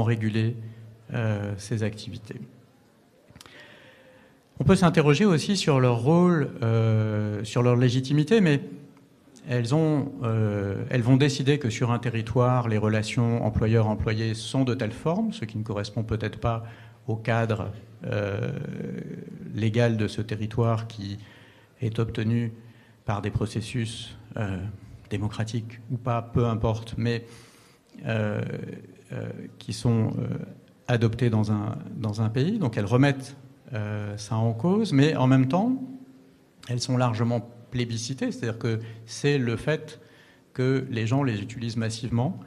[0.05, 0.57] réguler
[1.57, 2.41] ces activités.
[4.61, 6.51] On peut s'interroger aussi sur leur rôle,
[7.43, 8.61] sur leur légitimité, mais
[9.51, 15.33] euh, elles vont décider que sur un territoire, les relations employeur-employé sont de telle forme,
[15.33, 16.65] ce qui ne correspond peut-être pas
[17.07, 17.71] au cadre
[18.07, 18.53] euh,
[19.55, 21.19] légal de ce territoire qui
[21.81, 22.53] est obtenu
[23.05, 24.57] par des processus euh,
[25.11, 27.25] démocratiques ou pas, peu importe, mais
[29.59, 30.13] qui sont
[30.89, 32.59] adoptés dans un, dans un pays.
[32.59, 33.37] Donc elles remettent
[34.17, 35.83] ça en cause, mais en même temps,
[36.69, 40.01] elles sont largement plébiscité, c'est-à-dire que c'est le fait
[40.53, 42.39] que les gens les utilisent massivement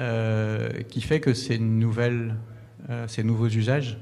[0.00, 2.34] euh, qui fait que ces, nouvelles,
[2.90, 3.98] euh, ces nouveaux usages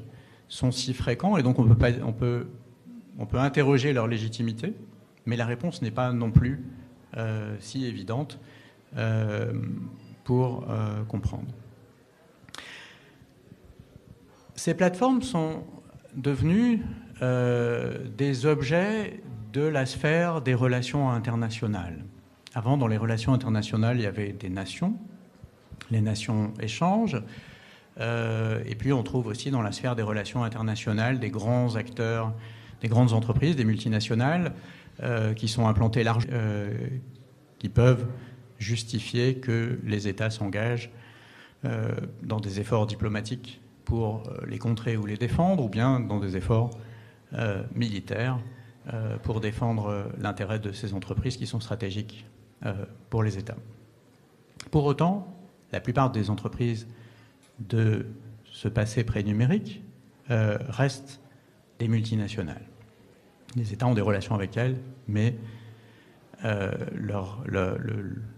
[0.48, 2.46] sont si fréquents et donc on peut, pas, on peut,
[3.18, 4.72] on peut interroger leur légitimité,
[5.27, 6.64] mais la réponse n'est pas non plus
[7.16, 8.40] euh, si évidente
[10.22, 10.64] pour
[11.09, 11.48] comprendre.
[14.55, 15.64] Ces plateformes sont
[16.16, 16.83] devenues
[17.20, 19.20] des objets
[19.53, 22.05] de la sphère des relations internationales.
[22.55, 24.96] Avant, dans les relations internationales, il y avait des nations,
[25.90, 27.22] les nations échangent,
[28.00, 32.33] euh, et puis on trouve aussi dans la sphère des relations internationales des grands acteurs,
[32.81, 34.53] des grandes entreprises, des multinationales
[35.03, 36.72] euh, qui sont implantées large, euh,
[37.59, 38.07] qui peuvent
[38.59, 40.90] justifier que les États s'engagent
[42.22, 46.70] dans des efforts diplomatiques pour les contrer ou les défendre, ou bien dans des efforts
[47.75, 48.38] militaires
[48.92, 52.27] euh, pour défendre euh, l'intérêt de ces entreprises qui sont stratégiques
[52.66, 52.75] euh,
[53.09, 53.57] pour les États.
[54.70, 55.35] Pour autant,
[55.73, 56.87] la plupart des entreprises
[57.61, 58.05] de
[58.44, 59.83] ce passé pré-numérique
[60.29, 61.20] restent
[61.79, 62.64] des multinationales.
[63.57, 65.35] Les États ont des relations avec elles, mais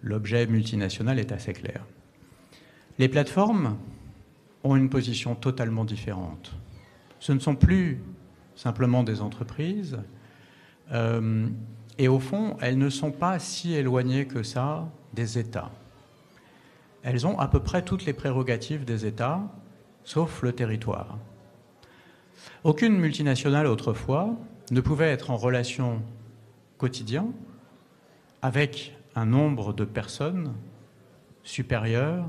[0.03, 1.85] l'objet multinational est assez clair.
[2.99, 3.77] Les plateformes
[4.64, 6.53] ont une position totalement différente.
[7.21, 8.03] Ce ne sont plus
[8.55, 9.99] simplement des entreprises,
[10.92, 11.49] euh,
[11.99, 15.71] et au fond, elles ne sont pas si éloignées que ça des États.
[17.03, 19.42] Elles ont à peu près toutes les prérogatives des États,
[20.05, 21.19] sauf le territoire.
[22.64, 24.37] Aucune multinationale autrefois
[24.71, 26.03] ne pouvait être en relation
[26.79, 27.27] quotidien
[28.42, 30.53] avec un nombre de personnes
[31.42, 32.27] supérieur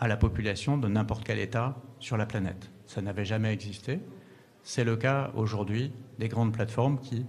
[0.00, 2.70] à la population de n'importe quel État sur la planète.
[2.86, 4.00] Ça n'avait jamais existé.
[4.62, 7.26] C'est le cas aujourd'hui des grandes plateformes qui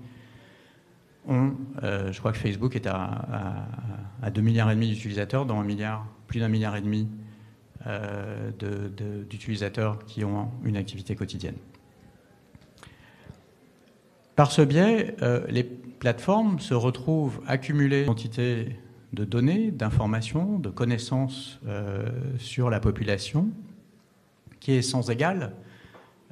[1.29, 3.67] euh, je crois que Facebook est à,
[4.21, 7.07] à, 2 milliards et demi d'utilisateurs, dont un milliard, plus d'un milliard et demi
[7.87, 8.51] euh,
[9.29, 11.57] d'utilisateurs qui ont une activité quotidienne.
[14.35, 18.79] Par ce biais, euh, les plateformes se retrouvent accumulées quantité
[19.13, 21.59] de données, d'informations, de connaissances
[22.37, 23.49] sur la population
[24.59, 25.53] qui est sans égale.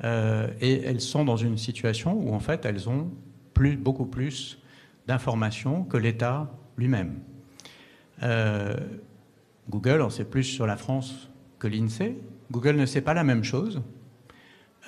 [0.03, 3.09] et elles sont dans une situation où en fait elles ont
[3.77, 4.59] beaucoup plus
[5.07, 7.19] d'informations que l'État lui-même.
[8.23, 8.75] Euh,
[9.69, 12.17] Google en sait plus sur la France que l'INSEE.
[12.51, 13.81] Google ne sait pas la même chose,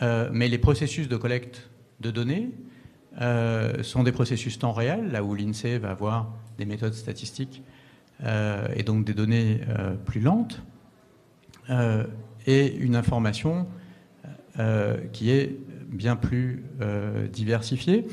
[0.01, 2.51] euh, mais les processus de collecte de données
[3.21, 7.61] euh, sont des processus temps réel, là où l'INSEE va avoir des méthodes statistiques
[8.25, 9.61] et donc des données
[10.05, 10.61] plus lentes,
[12.47, 13.67] et une information
[15.13, 15.57] qui est
[15.89, 16.65] bien plus
[17.31, 18.05] diversifiée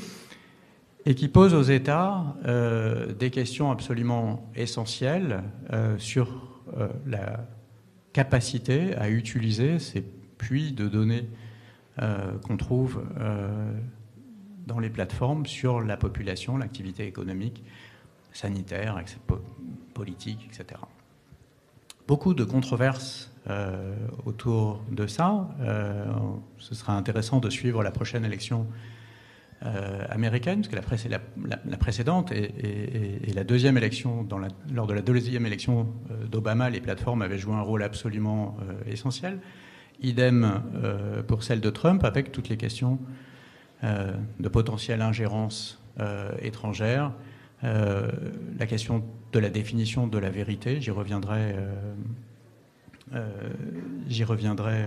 [1.07, 5.41] et qui pose aux États euh, des questions absolument essentielles
[5.71, 7.47] euh, sur euh, la
[8.11, 10.01] capacité à utiliser ces
[10.37, 11.27] puits de données
[12.43, 13.03] qu'on trouve
[14.67, 17.63] dans les plateformes sur la population, l'activité économique,
[18.33, 18.97] sanitaire,
[19.97, 20.79] politique, etc.
[22.07, 23.31] Beaucoup de controverses
[24.25, 25.49] autour de ça.
[26.57, 28.67] ce sera intéressant de suivre la prochaine élection
[29.65, 34.27] euh, américaine, parce que la, précédente et, la deuxième élection,
[34.71, 38.91] lors de la deuxième élection euh, d'Obama, les plateformes avaient joué un rôle absolument euh,
[38.91, 39.39] essentiel.
[39.99, 40.61] Idem
[41.27, 42.99] pour celle de Trump, avec toutes les questions
[43.81, 45.81] de potentielle ingérence
[46.39, 47.13] étrangère,
[47.63, 51.55] la question de la définition de la vérité, j'y reviendrai,
[54.07, 54.85] j'y reviendrai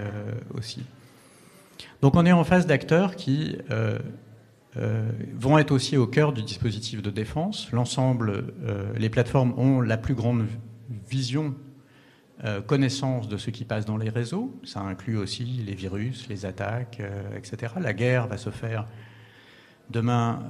[0.54, 0.84] aussi.
[2.02, 3.56] Donc on est en face d'acteurs qui
[4.76, 7.72] euh, vont être aussi au cœur du dispositif de défense.
[7.72, 10.46] L'ensemble, euh, les plateformes ont la plus grande
[11.08, 11.56] vision,
[12.44, 14.54] euh, connaissance de ce qui passe dans les réseaux.
[14.62, 17.02] Ça inclut aussi les virus, les attaques,
[17.36, 17.74] etc.
[17.80, 18.86] La guerre va se faire
[19.90, 20.46] demain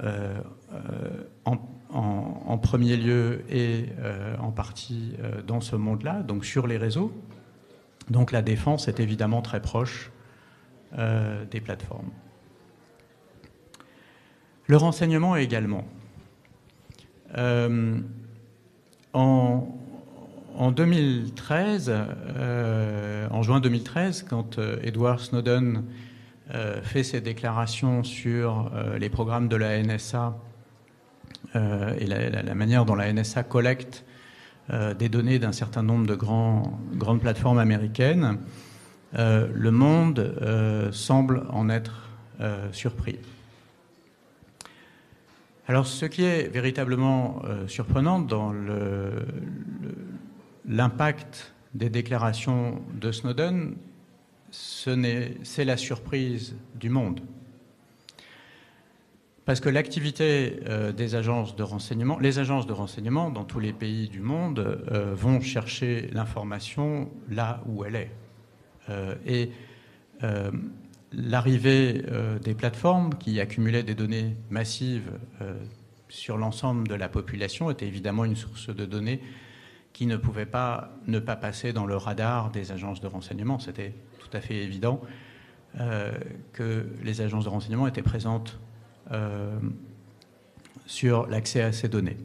[1.45, 1.57] en,
[2.61, 3.85] premier lieu et
[4.39, 5.13] en partie
[5.45, 7.11] dans ce monde-là, donc sur les réseaux.
[8.09, 10.11] Donc la défense est évidemment très proche
[10.97, 12.11] des plateformes.
[14.67, 15.83] Le renseignement également.
[17.37, 17.99] Euh,
[19.13, 25.83] en, 2013, euh, en juin 2013, quand euh, Edward Snowden
[26.83, 30.37] fait ses déclarations sur les programmes de la NSA
[31.55, 34.05] et la, manière dont la NSA collecte
[34.97, 38.37] des données d'un certain nombre de grandes plateformes américaines,
[39.13, 42.09] le monde semble en être
[42.71, 43.19] surpris.
[45.71, 48.53] Alors, ce qui est véritablement euh, surprenant dans
[50.67, 53.75] l'impact des déclarations de Snowden,
[54.51, 57.21] c'est la surprise du monde.
[59.51, 63.73] Parce que l'activité euh, des agences de renseignement, les agences de renseignement dans tous les
[63.73, 68.11] pays du monde euh, vont chercher l'information là où elle est.
[69.25, 69.51] et
[71.11, 75.11] l'arrivée euh, des plateformes qui accumulaient des données massives
[75.41, 75.53] euh,
[76.07, 79.19] sur l'ensemble de la population était évidemment une source de données
[79.91, 83.59] qui ne pouvait pas ne pas passer dans le radar des agences de renseignement.
[83.59, 85.01] C'était tout à fait évident
[85.77, 86.13] euh,
[86.53, 88.57] que les agences de renseignement étaient présentes
[90.85, 92.17] sur l'accès à ces données.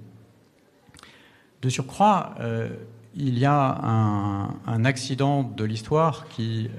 [1.63, 2.35] De surcroît,
[3.15, 3.81] il y a
[4.67, 6.71] un, accident de l'histoire qui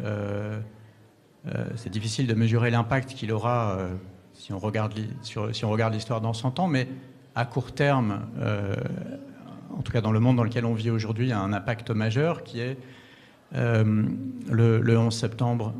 [1.55, 3.89] euh, c'est difficile de mesurer l'impact qu'il aura euh,
[4.33, 6.87] si on regarde l'histoire dans 100 ans, mais
[7.35, 8.75] à court terme, euh,
[9.75, 12.43] en tout cas dans le monde dans lequel on vit aujourd'hui, a un impact majeur
[12.43, 12.77] qui est
[13.53, 15.73] le, 11 septembre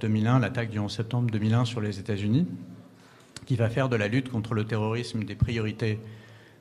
[0.00, 2.48] 2001, l'attaque du 11 septembre 2001 sur les États-Unis,
[3.46, 5.98] qui va faire de la lutte contre le terrorisme des priorités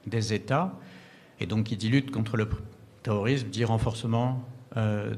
[0.07, 0.77] des États,
[1.39, 2.47] et donc qui dit lutte contre le
[3.03, 4.43] terrorisme dit renforcement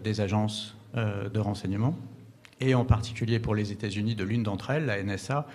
[0.04, 1.98] des agences de renseignement
[2.62, 5.48] et en particulier pour les États-Unis de l'une d'entre elles, la NSA,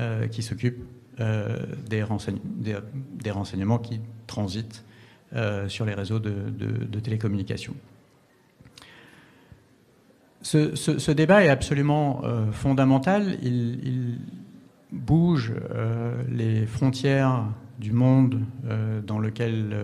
[0.00, 0.82] euh, qui s'occupe
[1.20, 1.56] euh,
[1.88, 4.84] des, renseignements qui transitent
[5.34, 7.74] euh, sur les réseaux de, télécommunications.
[10.42, 13.38] Ce, débat est absolument fondamental.
[13.42, 14.18] Il,
[14.92, 15.52] bouge
[16.28, 17.46] les frontières
[17.80, 18.40] du monde
[19.06, 19.74] dans lequel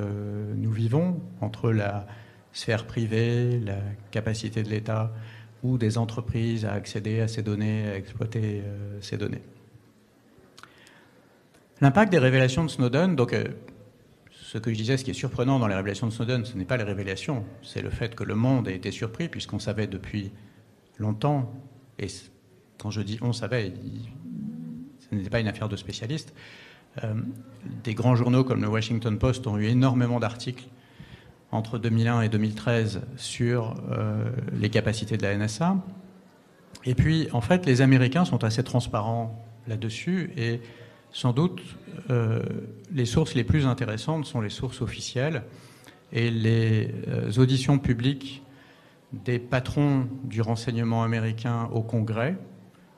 [0.57, 2.07] nous vivons, entre la
[2.53, 3.79] sphère privée, la
[4.11, 5.13] capacité de l'État
[5.63, 9.43] ou des entreprises à accéder à ces données, à exploiter euh, ces données.
[11.81, 13.45] L'impact des révélations de Snowden, donc euh,
[14.31, 16.65] ce que je disais, ce qui est surprenant dans les révélations de Snowden, ce n'est
[16.65, 20.33] pas les révélations, c'est le fait que le monde a été surpris, puisqu'on savait depuis
[20.99, 21.53] longtemps,
[21.99, 22.09] et
[22.79, 23.73] quand je dis on savait,
[25.11, 26.35] ce n'était pas une affaire de spécialistes,
[27.05, 27.15] euh,
[27.85, 30.67] des grands journaux comme le Washington Post ont eu énormément d'articles
[31.53, 35.77] entre 2001 et 2013 sur euh, les capacités de la NSA.
[36.85, 40.61] Et puis, en fait, les Américains sont assez transparents là-dessus et
[41.11, 41.63] sans doute
[42.11, 42.43] euh,
[42.93, 45.43] les sources les plus intéressantes sont les sources officielles
[46.13, 46.93] et les
[47.39, 48.43] auditions publiques
[49.13, 52.37] des patrons du renseignement américain au Congrès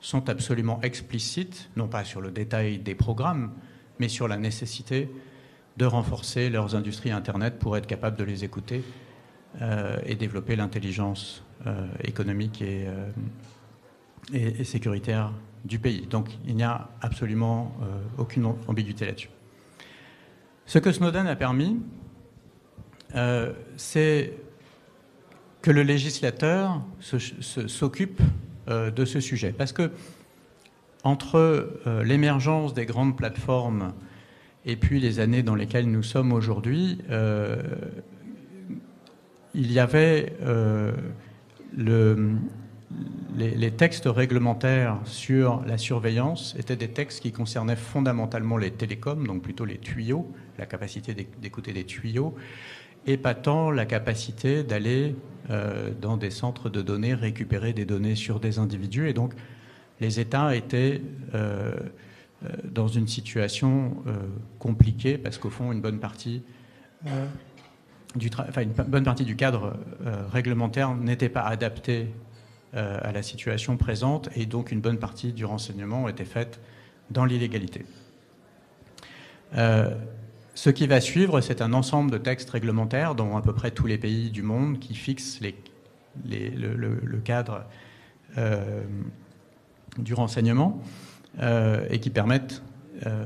[0.01, 3.51] sont absolument explicites, non pas sur le détail des programmes,
[3.99, 5.09] mais sur la nécessité
[5.77, 8.83] de renforcer leurs industries Internet pour être capables de les écouter
[9.61, 13.09] euh, et développer l'intelligence euh, économique euh,
[14.33, 15.31] et, et, sécuritaire
[15.65, 16.07] du pays.
[16.07, 17.75] Donc il n'y a absolument
[18.17, 19.29] aucune ambiguïté là-dessus.
[20.65, 21.79] Ce que Snowden a permis,
[23.77, 24.33] c'est
[25.61, 28.21] que le législateur s'occupe
[28.67, 29.53] de ce sujet.
[29.57, 29.91] Parce que
[31.03, 33.93] entre l'émergence des grandes plateformes
[34.65, 37.61] et puis les années dans lesquelles nous sommes aujourd'hui, euh,
[39.53, 40.91] il y avait euh,
[41.75, 42.35] le,
[43.35, 49.41] les, textes réglementaires sur la surveillance étaient des textes qui concernaient fondamentalement les télécoms, donc
[49.41, 52.35] plutôt les tuyaux, la capacité d'écouter des tuyaux,
[53.07, 55.40] et pas tant la capacité d'aller euh,
[56.01, 59.09] dans des centres de données récupérer des données sur des individus.
[59.09, 59.33] Et donc
[59.99, 61.01] les États étaient
[62.43, 64.13] euh, dans une situation euh,
[64.57, 66.41] compliquée parce qu'au fond, une bonne partie
[68.15, 69.75] du, une bonne partie du cadre
[70.05, 72.07] euh, réglementaire n'était pas adapté
[72.73, 76.61] à la situation présente et donc une bonne partie du renseignement était faite
[77.09, 77.83] dans l'illégalité.
[80.53, 83.87] Ce qui va suivre, c'est un ensemble de textes réglementaires dans à peu près tous
[83.87, 87.65] les pays du monde qui fixent le, cadre
[89.97, 90.81] du renseignement.
[91.39, 92.61] Euh, et qui permettent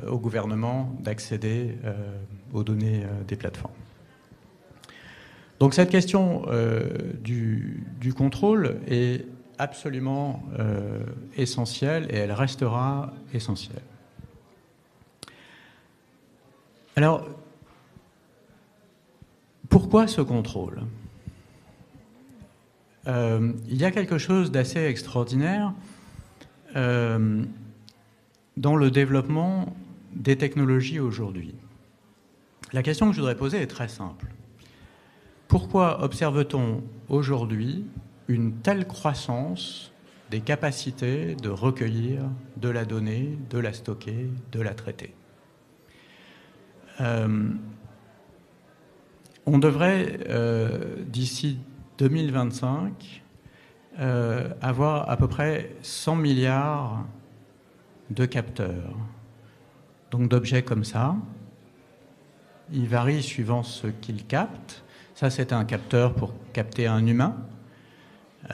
[0.07, 1.75] au gouvernement d'accéder
[2.53, 3.73] aux données des plateformes.
[5.59, 6.43] Donc cette question
[7.21, 9.25] du, contrôle est
[9.57, 10.43] absolument
[11.35, 13.81] essentielle et elle restera essentielle.
[16.95, 17.27] Alors,
[19.67, 20.83] pourquoi ce contrôle?
[23.07, 25.73] Euh, Il y a quelque chose d'assez extraordinaire
[26.77, 27.43] euh,
[28.55, 29.75] dans le développement
[30.13, 31.55] des technologies aujourd'hui.
[32.71, 34.27] La question que je voudrais poser est très simple.
[35.49, 37.85] Pourquoi observe-t-on aujourd'hui
[38.29, 39.91] une telle croissance
[40.31, 42.23] des capacités de recueillir
[42.55, 45.13] de la donnée, de la stocker, de la traiter?
[47.01, 47.49] Euh,
[49.45, 51.59] on devrait, euh, d'ici
[51.97, 53.23] 2025,
[53.99, 57.05] euh, avoir à peu près 100 milliards
[58.09, 58.95] de capteurs,
[60.11, 61.15] donc d'objets comme ça.
[62.71, 64.83] Il varie suivant ce qu'il capte.
[65.13, 67.37] Ça, c'est un capteur pour capter un humain.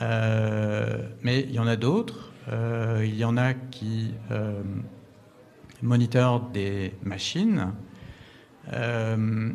[0.00, 2.32] mais il y en a d'autres.
[2.48, 4.14] il y en a qui
[5.82, 7.72] monitorent des machines.
[8.72, 9.50] Euh,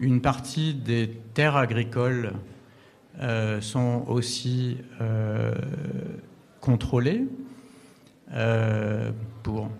[0.00, 2.34] une partie des terres agricoles
[3.20, 5.54] euh, sont aussi euh,
[6.60, 7.26] contrôlées
[9.42, 9.70] pour,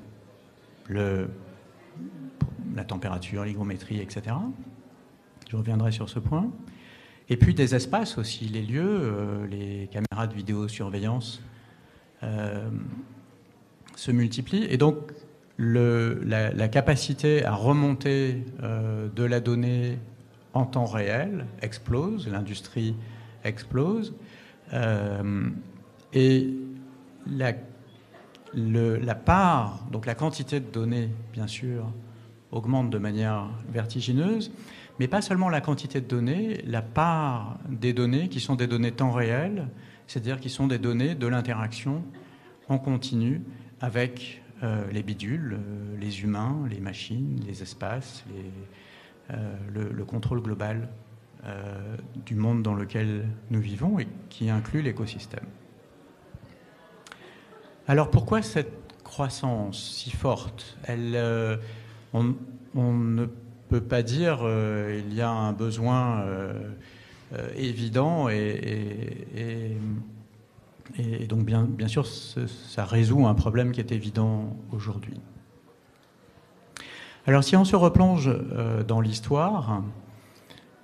[0.89, 4.35] la température, l'hygrométrie, etc.
[5.51, 6.51] Je reviendrai sur ce point.
[7.29, 11.43] Et puis des espaces aussi, les lieux, les caméras de vidéosurveillance
[12.23, 14.67] se multiplient.
[14.71, 15.13] Et donc
[15.59, 19.99] la, capacité à remonter euh, de la donnée
[20.55, 22.95] en temps réel explose, l'industrie
[23.45, 24.15] explose,
[24.73, 25.49] euh,
[26.13, 26.55] et
[27.27, 27.53] la,
[28.55, 31.91] la, part, donc la quantité de données, bien sûr,
[32.51, 34.51] augmente de manière vertigineuse,
[34.99, 38.93] mais pas seulement la quantité de données, la part des données qui sont des données
[38.93, 39.69] temps réel,
[40.07, 42.03] c'est-à-dire qui sont des données de l'interaction
[42.69, 43.43] en continu
[43.81, 48.25] avec les bidules, euh, les humains, les machines, les espaces,
[49.31, 50.89] euh, le, contrôle global
[52.27, 55.47] du monde dans lequel nous vivons et qui inclut l'écosystème.
[57.87, 58.73] Alors pourquoi cette
[59.05, 60.77] croissance si forte?
[60.83, 61.17] Elle,
[62.13, 62.35] on,
[62.75, 63.27] ne
[63.69, 66.27] peut pas dire il y a un besoin
[67.57, 69.77] évident et
[71.29, 75.21] donc, bien, bien sûr, ça résout un problème qui est évident aujourd'hui.
[77.27, 79.83] Alors, si on se replonge euh, dans l'histoire,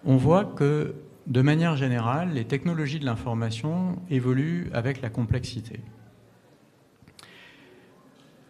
[0.04, 0.94] on voit que,
[1.26, 5.80] de manière générale, les technologies de l'information évoluent avec la complexité.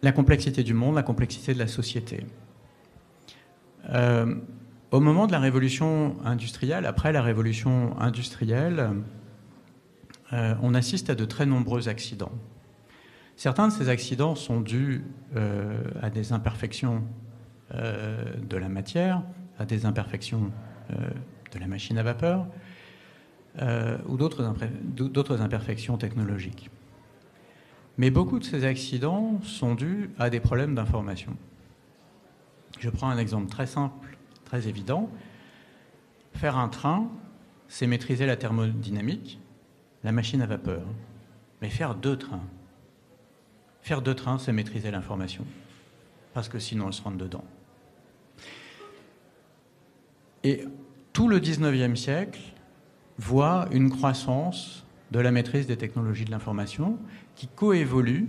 [0.03, 2.25] La complexité du monde, la complexité de la société.
[3.89, 4.35] Euh,
[4.91, 8.89] au moment de la révolution industrielle, après la révolution industrielle,
[10.33, 12.31] euh, on assiste à de très nombreux accidents.
[13.35, 15.03] Certains de ces accidents sont dus
[15.35, 17.03] euh, à des imperfections
[17.73, 19.21] euh, de la matière,
[19.59, 20.51] à des imperfections
[20.89, 22.45] de la machine à vapeur,
[24.07, 26.69] ou d'autres imperfections technologiques.
[27.97, 31.35] Mais beaucoup de ces accidents sont dus à des problèmes d'information.
[32.79, 35.09] Je prends un exemple très simple, très évident.
[36.33, 37.09] Faire un train,
[37.67, 39.39] c'est maîtriser la thermodynamique,
[40.05, 40.83] la machine à vapeur.
[41.61, 42.43] Mais faire deux trains,
[43.81, 45.43] faire deux trains, c'est maîtriser l'information.
[46.33, 47.43] Parce que sinon, elle se rentre dedans.
[50.43, 50.63] Et
[51.11, 52.39] tout le 19e siècle
[53.17, 56.99] voit une croissance de la maîtrise des technologies de l'information
[57.35, 58.27] qui coévolue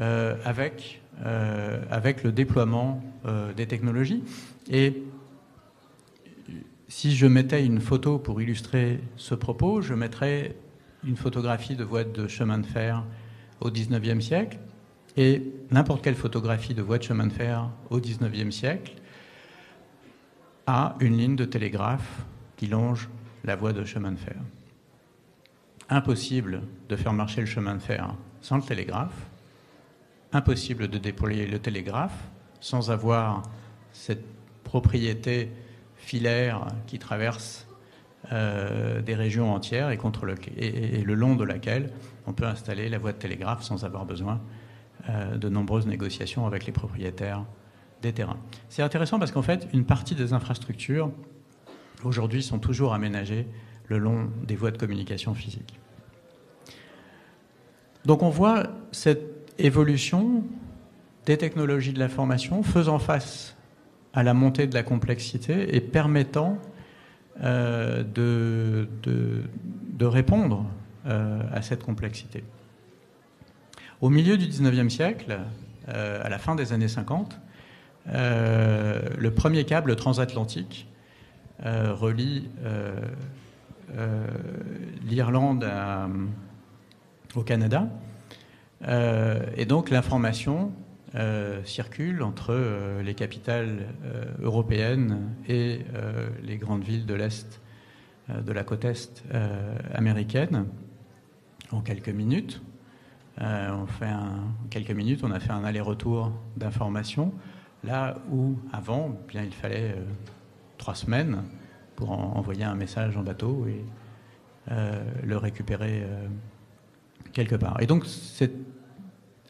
[0.00, 4.22] euh, avec, euh, avec le déploiement euh, des technologies.
[4.70, 5.02] Et
[6.88, 10.56] si je mettais une photo pour illustrer ce propos, je mettrais
[11.06, 13.04] une photographie de voie de chemin de fer
[13.60, 14.58] au XIXe siècle
[15.16, 18.94] et n'importe quelle photographie de voie de chemin de fer au XIXe siècle
[20.66, 22.24] a une ligne de télégraphe
[22.56, 23.08] qui longe
[23.44, 24.36] la voie de chemin de fer.
[25.88, 29.30] Impossible de faire marcher le chemin de fer sans le télégraphe,
[30.32, 32.28] impossible de déployer le télégraphe
[32.60, 33.42] sans avoir
[33.92, 34.24] cette
[34.64, 35.50] propriété
[35.96, 37.65] filaire qui traverse
[38.32, 41.90] euh, des régions entières et, contre le, et, le long de laquelle
[42.26, 44.40] on peut installer la voie de télégraphe sans avoir besoin
[45.08, 47.44] euh, de nombreuses négociations avec les propriétaires
[48.02, 48.38] des terrains.
[48.68, 51.10] C'est intéressant parce qu'en fait, une partie des infrastructures
[52.02, 53.46] aujourd'hui sont toujours aménagées
[53.86, 55.78] le long des voies de communication physique.
[58.04, 60.42] Donc on voit cette évolution
[61.26, 63.56] des technologies de l'information faisant face
[64.14, 66.58] à la montée de la complexité et permettant
[67.42, 70.64] euh, de, de, répondre
[71.06, 72.44] euh, à cette complexité.
[74.00, 75.38] Au milieu du 19e siècle,
[75.88, 77.38] euh, à la fin des années 50,
[78.06, 80.88] le premier câble transatlantique
[81.62, 82.48] relie
[85.02, 85.68] l'Irlande
[87.34, 87.88] au Canada.
[88.86, 90.72] et donc l'information
[91.16, 95.80] euh, circulent entre euh, les capitales euh, européennes et
[96.42, 97.62] les grandes villes de l'Est,
[98.28, 99.22] de la côte Est
[99.94, 100.66] américaine
[101.70, 102.60] en quelques minutes.
[103.38, 107.32] on fait en quelques minutes, on a fait un aller-retour d'informations,
[107.84, 109.94] là où avant, bien, il fallait
[110.76, 111.44] trois semaines
[111.94, 113.84] pour envoyer un message en bateau et
[115.22, 116.04] le récupérer
[117.32, 117.80] quelque part.
[117.80, 118.56] Et donc cette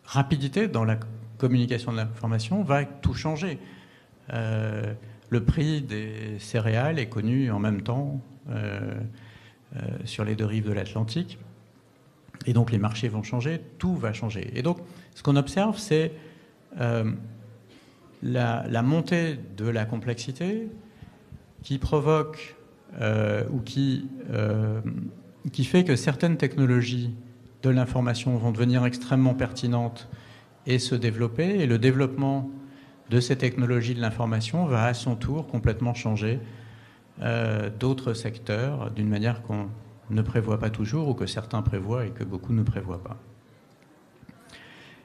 [0.04, 0.98] rapidité dans la
[1.38, 3.58] communication de l'information va tout changer.
[4.32, 4.92] Euh,
[5.30, 8.20] le prix des céréales est connu en même temps
[8.50, 8.94] euh,
[9.76, 11.38] euh, sur les deux rives de l'Atlantique.
[12.46, 14.50] Et donc les marchés vont changer, tout va changer.
[14.54, 14.78] Et donc
[15.14, 16.12] ce qu'on observe, c'est
[18.22, 20.68] la, montée de la complexité
[21.62, 22.54] qui provoque
[23.50, 24.08] ou qui,
[25.50, 27.14] qui fait que certaines technologies
[27.62, 30.08] de l'information vont devenir extrêmement pertinentes
[30.66, 31.60] et se développer.
[31.60, 32.50] Et le développement
[33.10, 36.40] de ces technologies de l'information va à son tour complètement changer
[37.22, 39.68] euh, d'autres secteurs d'une manière qu'on
[40.10, 43.16] ne prévoit pas toujours ou que certains prévoient et que beaucoup ne prévoient pas.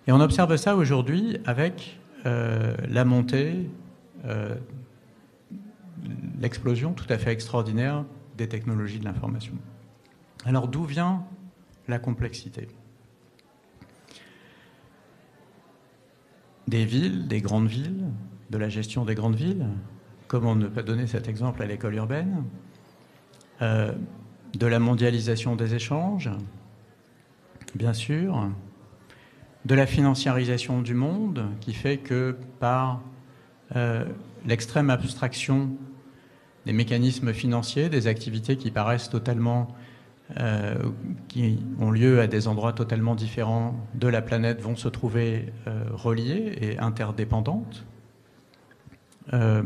[0.07, 3.69] Et on observe ça aujourd'hui avec euh, la montée,
[4.25, 4.55] euh,
[6.39, 8.03] l'explosion tout à fait extraordinaire
[8.37, 9.53] des technologies de l'information.
[10.45, 11.23] Alors d'où vient
[11.87, 12.67] la complexité?
[16.67, 18.05] Des villes, des grandes villes,
[18.49, 19.65] de la gestion des grandes villes,
[20.27, 22.43] comment ne pas donner cet exemple à l'école urbaine,
[23.61, 23.91] euh,
[24.57, 26.29] de la mondialisation des échanges,
[27.75, 28.49] bien sûr,
[29.65, 33.01] de la financiarisation du monde, qui fait que par
[33.75, 34.05] euh,
[34.45, 35.69] l'extrême abstraction
[36.65, 39.67] des mécanismes financiers, des activités qui paraissent totalement
[40.39, 40.75] euh,
[41.27, 45.83] qui ont lieu à des endroits totalement différents de la planète vont se trouver euh,
[45.91, 47.85] reliées et interdépendantes,
[49.33, 49.63] euh,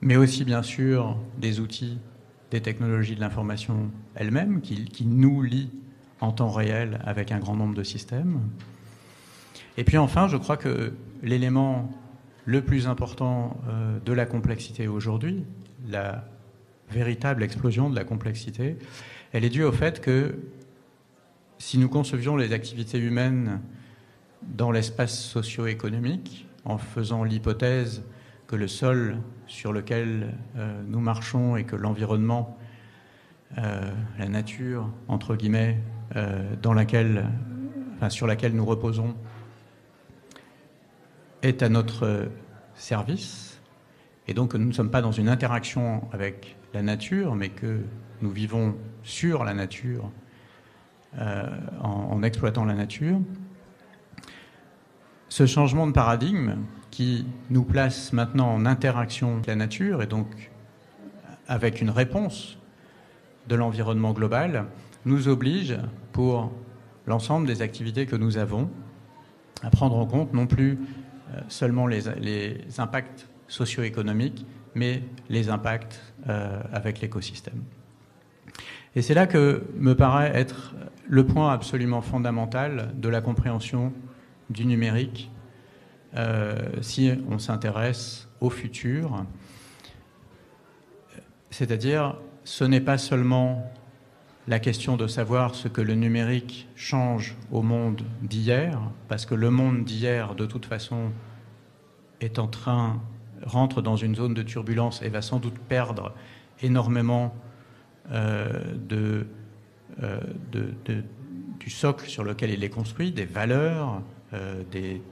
[0.00, 1.98] mais aussi bien sûr des outils,
[2.52, 5.72] des technologies de l'information elles-mêmes qui, qui, nous lient
[6.20, 8.40] en temps réel avec un grand nombre de systèmes.
[9.78, 10.92] Et puis enfin, je crois que
[11.22, 11.90] l'élément
[12.44, 13.56] le plus important
[14.04, 15.44] de la complexité aujourd'hui,
[15.88, 16.24] la
[16.90, 18.76] véritable explosion de la complexité,
[19.32, 20.36] elle est due au fait que
[21.58, 23.60] si nous concevions les activités humaines
[24.42, 28.02] dans l'espace socio-économique, en faisant l'hypothèse
[28.46, 32.58] que le sol sur lequel euh, nous marchons et que l'environnement,
[33.58, 33.80] euh,
[34.18, 35.78] la nature, entre guillemets,
[36.16, 37.26] euh, dans laquelle,
[38.08, 39.14] sur laquelle nous reposons,
[41.42, 42.28] est à notre
[42.74, 43.60] service,
[44.28, 47.80] et donc que nous ne sommes pas dans une interaction avec la nature, mais que
[48.22, 50.10] nous vivons sur la nature,
[51.18, 51.46] euh,
[51.80, 53.20] en, exploitant la nature.
[55.28, 56.56] Ce changement de paradigme
[56.90, 60.50] qui nous place maintenant en interaction avec la nature et donc
[61.48, 62.58] avec une réponse
[63.48, 64.66] de l'environnement global,
[65.04, 65.76] nous oblige,
[66.12, 66.52] pour
[67.06, 68.70] l'ensemble des activités que nous avons,
[69.62, 70.78] à prendre en compte non plus
[71.32, 72.08] euh, seulement les,
[72.78, 74.44] impacts socio-économiques,
[74.74, 77.62] mais les impacts euh, avec l'écosystème.
[78.96, 80.74] Et c'est là que me paraît être
[81.06, 83.92] le point absolument fondamental de la compréhension
[84.48, 85.30] du numérique
[86.16, 89.26] euh, si on s'intéresse au futur.
[91.50, 93.70] C'est-à-dire, ce n'est pas seulement
[94.48, 99.50] la question de savoir ce que le numérique change au monde d'hier, parce que le
[99.50, 101.10] monde d'hier, de toute façon,
[102.22, 103.02] est en train,
[103.42, 106.14] rentre dans une zone de turbulence et va sans doute perdre
[106.62, 107.34] énormément
[108.12, 109.24] euh,
[110.02, 110.20] euh,
[111.58, 114.02] du socle sur lequel il est construit, des valeurs,
[114.34, 115.02] euh, des,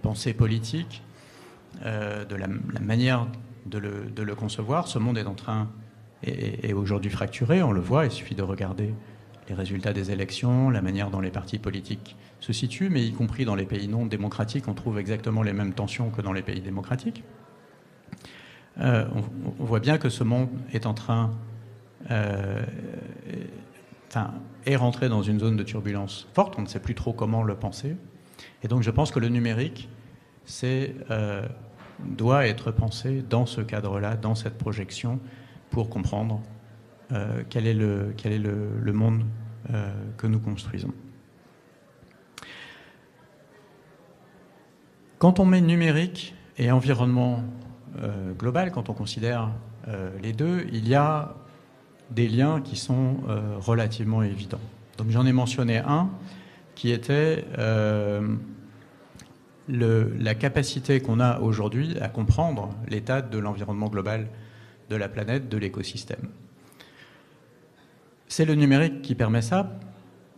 [0.00, 1.02] pensées politiques,
[1.84, 2.46] de la,
[2.80, 3.26] manière
[3.66, 4.88] de le, concevoir.
[4.88, 5.68] Ce monde est en train,
[6.22, 8.94] est, aujourd'hui fracturé, on le voit, il suffit de regarder
[9.48, 13.44] les résultats des élections, la manière dont les partis politiques se situent, mais y compris
[13.44, 16.60] dans les pays non démocratiques, on trouve exactement les mêmes tensions que dans les pays
[16.60, 17.24] démocratiques.
[18.78, 19.24] on,
[19.58, 21.32] voit bien que ce monde est en train
[22.10, 22.64] euh,
[24.66, 26.54] est rentré dans une zone de turbulence forte.
[26.58, 27.96] On ne sait plus trop comment le penser.
[28.62, 29.88] Et donc je pense que le numérique
[32.06, 35.20] doit être pensé dans ce cadre-là, dans cette projection,
[35.70, 36.40] pour comprendre
[37.50, 39.24] quel est le, quel est le monde
[40.16, 40.92] que nous construisons.
[45.18, 47.42] Quand on met numérique et environnement
[48.00, 49.50] euh, global, quand on considère
[49.88, 51.34] euh, les deux, il y a
[52.10, 54.60] des liens qui sont euh, relativement évidents.
[54.96, 56.10] Donc j'en ai mentionné un
[56.74, 57.44] qui était
[59.68, 64.28] la capacité qu'on a aujourd'hui à comprendre l'état de l'environnement global
[64.88, 66.28] de la planète, de l'écosystème.
[68.28, 69.78] C'est le numérique qui permet ça.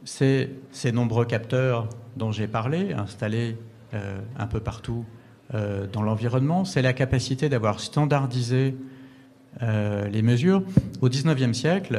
[0.04, 3.56] C'est ces nombreux capteurs dont j'ai parlé, installés
[3.94, 5.04] euh, un peu partout
[5.54, 8.76] euh, dans l'environnement, c'est la capacité d'avoir standardisé
[9.62, 10.62] euh, les mesures.
[11.01, 11.98] Au XIXe siècle,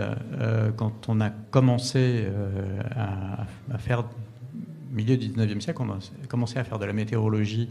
[0.78, 2.26] quand on a commencé
[2.96, 4.06] à, faire,
[4.92, 7.70] milieu du XIXe siècle, on a commencé à faire de la météorologie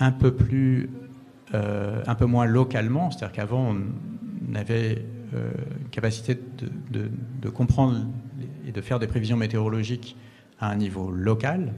[0.00, 0.90] un peu plus,
[1.52, 6.38] un peu moins localement, c'est-à-dire qu'avant on avait une capacité
[6.90, 8.06] de, comprendre
[8.66, 10.16] et de faire des prévisions météorologiques
[10.60, 11.72] à un niveau local,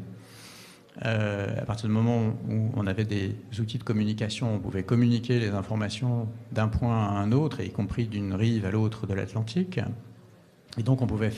[1.05, 5.41] euh, à partir du moment où on avait des outils de communication, on pouvait communiquer
[5.41, 9.81] les informations d'un point à un autre, y compris d'une rive à l'autre de l'Atlantique.
[10.79, 11.33] Et donc on pouvait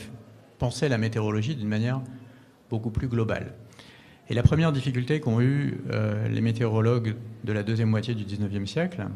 [0.59, 2.01] penser la météorologie d'une manière
[2.69, 3.53] beaucoup plus globale.
[4.29, 8.65] Et la première difficulté qu'ont eu euh, les météorologues de la deuxième moitié du 19e
[8.65, 9.07] siècle,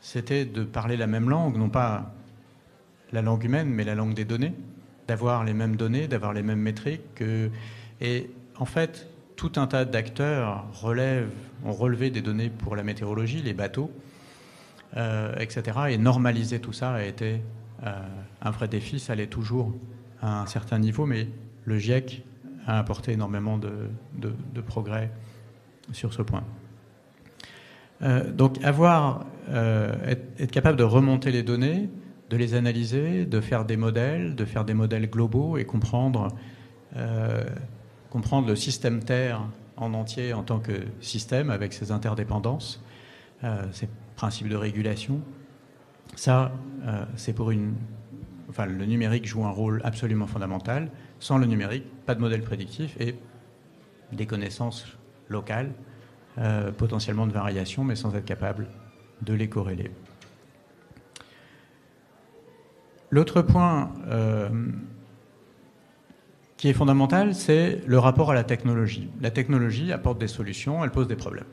[0.00, 2.14] c'était de parler la même langue, non pas
[3.12, 4.52] la langue humaine, mais la langue des données,
[5.08, 7.22] d'avoir les mêmes données, d'avoir les mêmes métriques.
[8.00, 9.09] Et en fait,
[9.40, 11.32] tout un tas d'acteurs relèvent,
[11.64, 13.90] ont relevé des données pour la météorologie, les bateaux,
[14.98, 15.78] euh, etc.
[15.88, 17.40] Et normaliser tout ça a été
[17.86, 17.90] euh,
[18.42, 19.00] un vrai défi.
[19.00, 19.72] Ça allait toujours
[20.20, 21.26] à un certain niveau, mais
[21.64, 22.22] le GIEC
[22.66, 25.10] a apporté énormément de, progrès
[25.90, 26.44] sur ce point.
[28.02, 31.88] Euh, donc avoir, être, capable de remonter les données,
[32.28, 36.28] de les analyser, de faire des modèles, de faire des modèles globaux et comprendre
[38.10, 39.40] comprendre le système Terre
[39.76, 42.82] en entier en tant que système avec ses interdépendances,
[43.44, 45.20] euh, ses principes de régulation.
[46.16, 46.52] Ça,
[46.84, 47.74] euh, c'est pour une.
[48.50, 50.90] Enfin, le numérique joue un rôle absolument fondamental.
[51.20, 53.14] Sans le numérique, pas de modèle prédictif et
[54.12, 54.86] des connaissances
[55.28, 55.72] locales,
[56.38, 58.66] euh, potentiellement de variation, mais sans être capable
[59.22, 59.90] de les corréler.
[63.10, 63.92] L'autre point
[66.60, 69.08] qui est fondamental, c'est le rapport à la technologie.
[69.22, 71.46] La technologie apporte des solutions, elle pose des problèmes.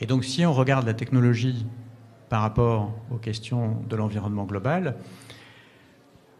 [0.00, 1.66] Et donc si on regarde la technologie
[2.30, 4.96] par rapport aux questions de l'environnement global,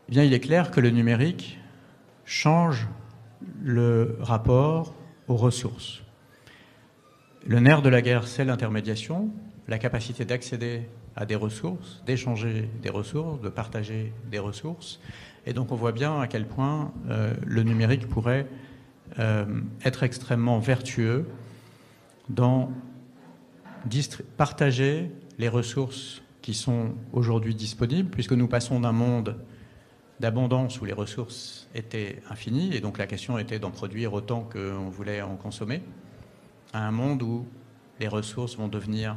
[0.08, 1.58] eh bien, il est clair que le numérique
[2.24, 2.88] change
[3.62, 4.94] le rapport
[5.28, 6.00] aux ressources.
[7.46, 9.28] Le nerf de la guerre, c'est l'intermédiation,
[9.68, 15.00] la capacité d'accéder à des ressources, d'échanger des ressources, de partager des ressources.
[15.46, 18.46] Et donc on voit bien à quel point euh, le numérique pourrait
[19.18, 19.44] euh,
[19.84, 21.26] être extrêmement vertueux
[22.28, 22.70] dans
[24.36, 29.36] partager les ressources qui sont aujourd'hui disponibles, puisque nous passons d'un monde
[30.18, 34.88] d'abondance où les ressources étaient infinies, et donc la question était d'en produire autant qu'on
[34.88, 35.82] voulait en consommer,
[36.72, 37.46] à un monde où
[38.00, 39.16] les ressources vont devenir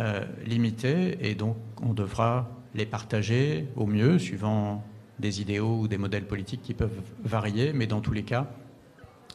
[0.00, 4.84] euh, limitées, et donc on devra les partager au mieux, suivant
[5.18, 8.48] des idéaux ou des modèles politiques qui peuvent varier, mais dans tous les cas,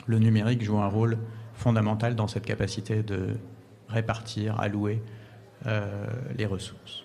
[0.05, 1.17] le numérique joue un rôle
[1.53, 3.35] fondamental dans cette capacité de
[3.89, 5.01] répartir, allouer
[5.65, 6.07] euh,
[6.37, 7.03] les ressources.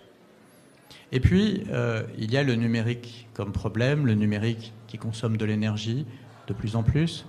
[1.13, 5.45] Et puis, euh, il y a le numérique comme problème, le numérique qui consomme de
[5.45, 6.07] l'énergie
[6.47, 7.27] de plus en plus,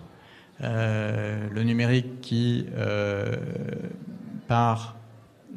[0.61, 2.65] euh, le numérique qui,
[4.47, 4.97] par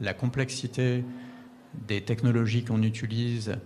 [0.00, 1.04] la complexité
[1.86, 3.56] des technologies qu'on utilise,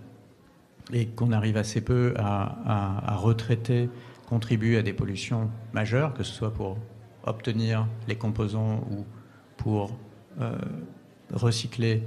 [0.93, 3.89] et qu'on arrive assez peu à, retraiter
[4.27, 6.77] contribue à des pollutions majeures, que ce soit pour
[7.23, 9.05] obtenir les composants ou
[9.57, 9.97] pour
[10.41, 10.57] euh,
[11.33, 12.03] recycler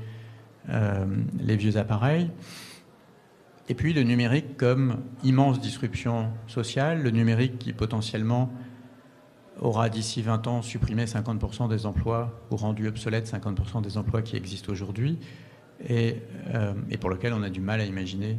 [0.68, 1.06] euh,
[1.38, 2.30] les vieux appareils.
[3.68, 8.52] Et puis le numérique comme immense disruption sociale, le numérique qui potentiellement
[9.60, 14.36] aura d'ici 20 ans supprimé 50% des emplois ou rendu obsolètes 50% des emplois qui
[14.36, 15.18] existent aujourd'hui
[15.88, 18.38] euh, et, pour lequel on a du mal à imaginer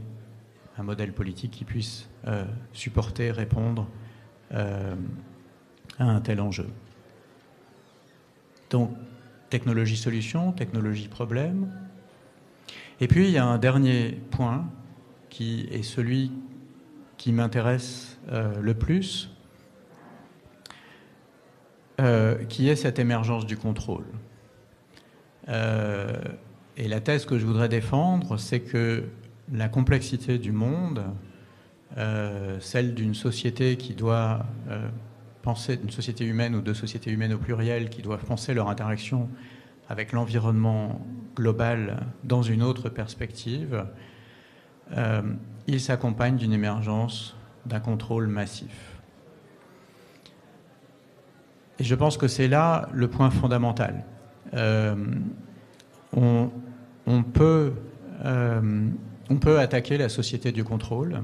[0.77, 3.87] un modèle politique qui puisse euh, supporter, répondre
[4.53, 4.95] euh,
[5.99, 6.67] à un tel enjeu.
[8.69, 8.95] Donc,
[9.49, 11.71] technologie solution, technologie problème.
[12.99, 14.69] Et puis, il y a un dernier point
[15.29, 16.31] qui est celui
[17.17, 19.29] qui m'intéresse euh, le plus.
[22.49, 24.07] qui est cette émergence du contrôle.
[25.47, 29.03] et la thèse que je voudrais défendre, c'est que
[29.51, 31.03] la complexité du monde,
[32.59, 34.45] celle d'une société qui doit
[35.41, 39.29] penser, d'une société humaine ou de sociétés humaines au pluriel, qui doivent penser leur interaction
[39.89, 43.85] avec l'environnement global dans une autre perspective,
[44.93, 45.21] euh,
[45.67, 47.35] il s'accompagne d'une émergence
[47.65, 49.01] d'un contrôle massif.
[51.79, 54.05] Et je pense que c'est là le point fondamental.
[54.53, 54.95] Euh,
[56.13, 57.73] on, peut,
[58.25, 58.89] euh,
[59.31, 61.23] on peut attaquer la société du contrôle,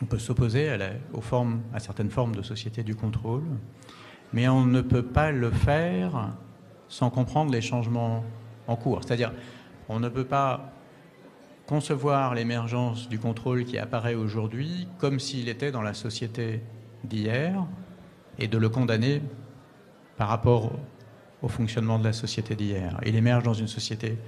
[0.00, 3.42] on peut s'opposer à, certaines formes de société du contrôle,
[4.32, 6.32] mais on ne peut pas le faire
[6.86, 8.22] sans comprendre les changements
[8.68, 9.00] en cours.
[9.02, 9.32] C'est-à-dire,
[9.88, 10.72] on ne peut pas
[11.66, 16.62] concevoir l'émergence du contrôle qui apparaît aujourd'hui comme s'il était dans la société
[17.02, 17.66] d'hier
[18.38, 19.22] et de le condamner
[20.16, 20.70] par rapport
[21.42, 23.00] au fonctionnement de la société d'hier.
[23.04, 24.18] Il émerge dans une société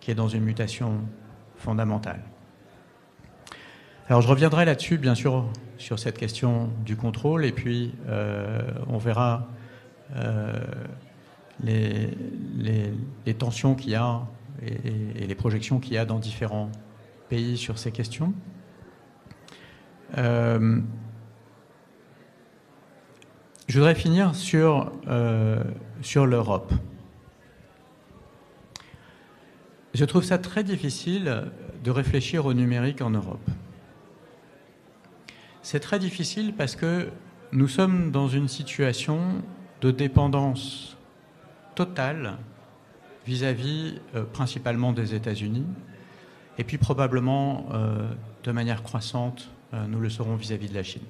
[0.00, 1.00] qui est dans une mutation
[1.64, 2.20] fondamentale.
[4.08, 5.46] Alors je reviendrai là-dessus, bien sûr,
[5.78, 9.48] sur cette question du contrôle, et puis euh, on verra
[10.14, 10.52] euh,
[11.62, 12.12] les,
[13.38, 14.20] tensions qu'il y a
[14.62, 16.70] et, les projections qu'il y a dans différents
[17.30, 18.34] pays sur ces questions.
[20.18, 20.80] Euh,
[23.68, 24.92] je voudrais finir sur,
[26.02, 26.74] sur l'Europe.
[29.94, 31.44] Je trouve ça très difficile
[31.84, 33.48] de réfléchir au numérique en Europe.
[35.62, 37.08] C'est très difficile parce que
[37.52, 39.42] nous sommes dans une situation
[39.80, 40.96] de dépendance
[41.76, 42.38] totale
[43.24, 45.66] vis-à-vis euh, principalement des États-Unis,
[46.58, 48.08] et puis probablement euh,
[48.42, 51.02] de manière croissante, euh, nous le serons vis-à-vis de la Chine.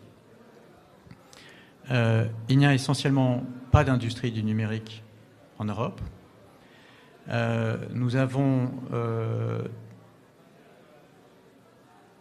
[1.91, 5.03] il n'y a essentiellement pas d'industrie du numérique
[5.59, 6.01] en Europe.
[7.29, 8.71] Nous avons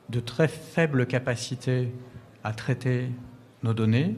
[0.09, 1.93] de très faibles capacités
[2.43, 3.09] à traiter
[3.63, 4.15] nos données,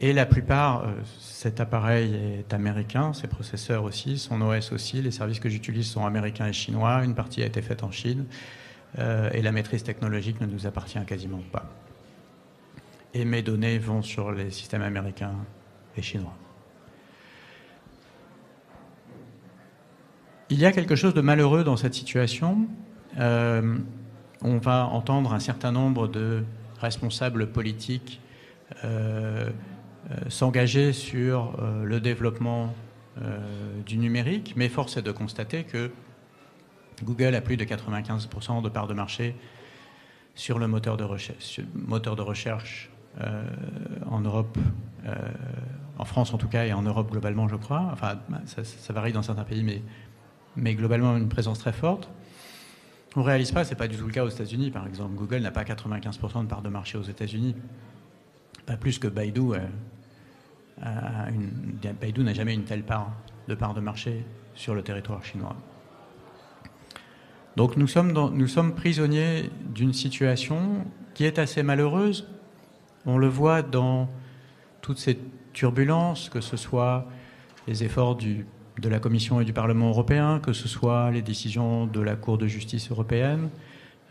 [0.00, 5.10] et la plupart, euh, cet appareil est américain, ses processeurs aussi, son OS aussi, les
[5.10, 8.26] services que j'utilise sont américains et chinois, une partie a été faite en Chine,
[9.00, 11.68] euh, et la maîtrise technologique ne nous appartient quasiment pas.
[13.12, 15.34] Et mes données vont sur les systèmes américains
[15.96, 16.36] et chinois.
[20.50, 22.66] Il y a quelque chose de malheureux dans cette situation.
[23.18, 23.76] Euh,
[24.40, 26.44] on va entendre un certain nombre de
[26.80, 28.20] responsables politiques
[28.84, 29.50] euh,
[30.30, 32.74] s'engager sur euh, le développement
[33.20, 33.38] euh,
[33.84, 35.90] du numérique, mais force est de constater que
[37.04, 39.34] Google a plus de 95% de part de marché
[40.34, 42.90] sur le moteur de recherche, moteur de recherche
[44.08, 44.56] en Europe,
[45.98, 47.88] en France en tout cas, et en Europe globalement, je crois.
[47.92, 49.82] Enfin, ça, varie dans certains pays, mais,
[50.58, 52.08] mais globalement une présence très forte.
[53.16, 55.14] On ne réalise pas, ce n'est pas du tout le cas aux États-Unis, par exemple.
[55.14, 57.54] Google n'a pas 95% de part de marché aux États-Unis,
[58.66, 59.52] pas plus que Baidu
[60.80, 63.12] une, Baidu n'a jamais une telle part
[63.48, 65.56] de part de marché sur le territoire chinois.
[67.56, 72.28] Donc nous sommes, nous sommes prisonniers d'une situation qui est assez malheureuse.
[73.06, 74.08] On le voit dans
[74.80, 75.18] toutes ces
[75.52, 77.08] turbulences, que ce soit
[77.66, 78.46] les efforts du,
[78.78, 82.38] de la Commission et du Parlement européen, que ce soit les décisions de la Cour
[82.38, 83.50] de justice européenne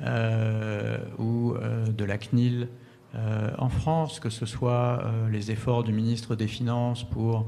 [0.01, 2.67] euh, ou euh, de la CNIL
[3.15, 7.47] euh, en France, que ce soit les efforts du ministre des Finances pour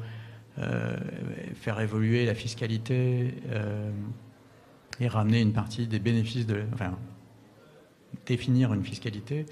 [1.55, 3.33] faire évoluer la fiscalité
[4.99, 6.63] et ramener une partie des bénéfices de.
[6.73, 6.97] Enfin,
[8.25, 9.45] définir une fiscalité.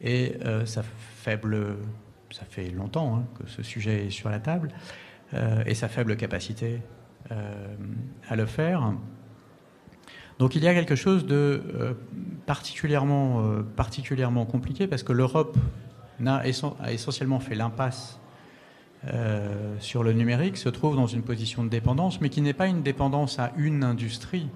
[0.00, 1.76] Et sa faible.
[2.30, 4.72] Ça fait longtemps hein, que ce sujet est sur la table.
[5.66, 6.82] Et sa faible capacité
[7.30, 8.92] à le faire.
[10.42, 11.94] Donc il y a quelque chose de euh,
[12.46, 15.56] particulièrement, euh, particulièrement compliqué parce que l'Europe
[16.26, 16.42] a,
[16.90, 18.18] essentiellement fait l'impasse
[19.06, 22.66] euh, sur le numérique, se trouve dans une position de dépendance, mais qui n'est pas
[22.66, 24.48] une dépendance à une industrie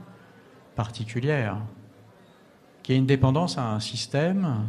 [0.74, 1.58] particulière,
[2.82, 4.68] qui est une dépendance à un système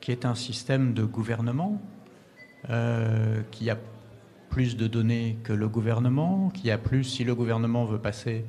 [0.00, 1.80] qui est un système de gouvernement,
[3.52, 3.76] qui a
[4.56, 8.46] plus de données que le gouvernement, qui a plus, si le gouvernement veut passer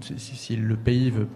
[0.00, 1.28] si, le pays veut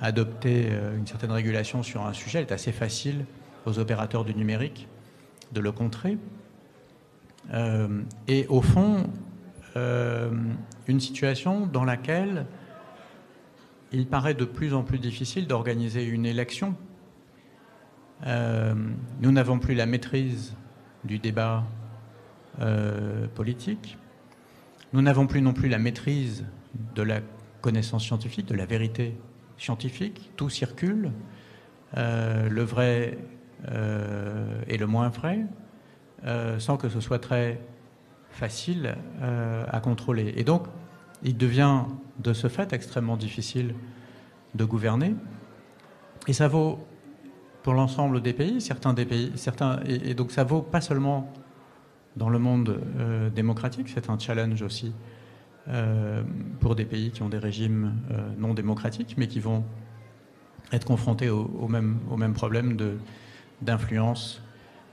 [0.00, 3.26] adopter euh, une certaine régulation sur un sujet, il est assez facile
[3.66, 4.88] aux opérateurs du numérique
[5.52, 6.16] de le contrer.
[7.52, 9.10] Euh, et au fond,
[9.76, 10.30] euh,
[10.88, 12.46] une situation dans laquelle
[13.92, 16.74] il paraît de plus en plus difficile d'organiser une élection.
[18.24, 20.56] nous n'avons plus la maîtrise
[21.04, 21.66] du débat
[23.34, 23.98] politique.
[24.92, 26.44] Nous n'avons plus non plus la maîtrise
[26.94, 27.20] de la
[27.60, 29.16] connaissance scientifique, de la vérité
[29.56, 30.30] scientifique.
[30.36, 31.12] Tout circule.
[31.96, 33.18] le vrai
[34.68, 35.46] et le moins vrai,
[36.58, 37.60] sans que ce soit très
[38.30, 40.34] facile à contrôler.
[40.36, 40.66] Et donc,
[41.22, 41.82] il devient
[42.18, 43.74] de ce fait extrêmement difficile
[44.54, 45.14] de gouverner.
[46.26, 46.78] Et ça vaut
[47.62, 51.32] pour l'ensemble des pays, certains des pays, certains, et, donc ça vaut pas seulement
[52.16, 54.92] dans le monde euh, démocratique, c'est un challenge aussi
[55.68, 56.22] euh,
[56.60, 59.64] pour des pays qui ont des régimes euh, non démocratiques, mais qui vont
[60.72, 62.76] être confrontés au, au même, problème
[63.60, 64.42] d'influence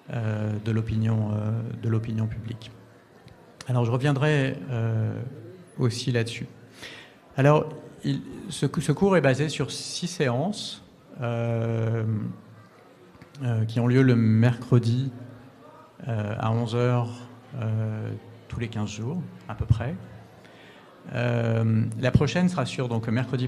[0.10, 2.72] de l'opinion publique.
[3.68, 4.56] Alors je reviendrai
[5.78, 6.48] aussi là-dessus.
[7.36, 7.70] Alors,
[8.50, 10.84] ce, cours est basé sur six séances
[13.68, 15.12] qui ont lieu le mercredi
[16.06, 17.08] à 11h
[18.48, 19.96] tous les 15 jours, à peu près.
[21.14, 23.48] la prochaine sera sur donc mercredi.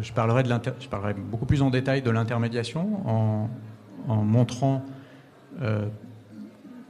[0.00, 0.50] je parlerai de
[0.80, 3.48] je parlerai beaucoup plus en détail de l'intermédiation en,
[4.08, 4.84] montrant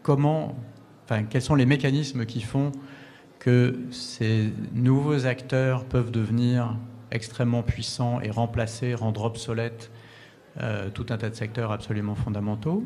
[0.02, 0.56] comment,
[1.04, 2.72] enfin, quels sont les mécanismes qui font
[3.42, 6.76] que ces nouveaux acteurs peuvent devenir
[7.10, 9.90] extrêmement puissants et remplacer, rendre obsolètes
[10.60, 12.84] euh, tout un tas de secteurs absolument fondamentaux,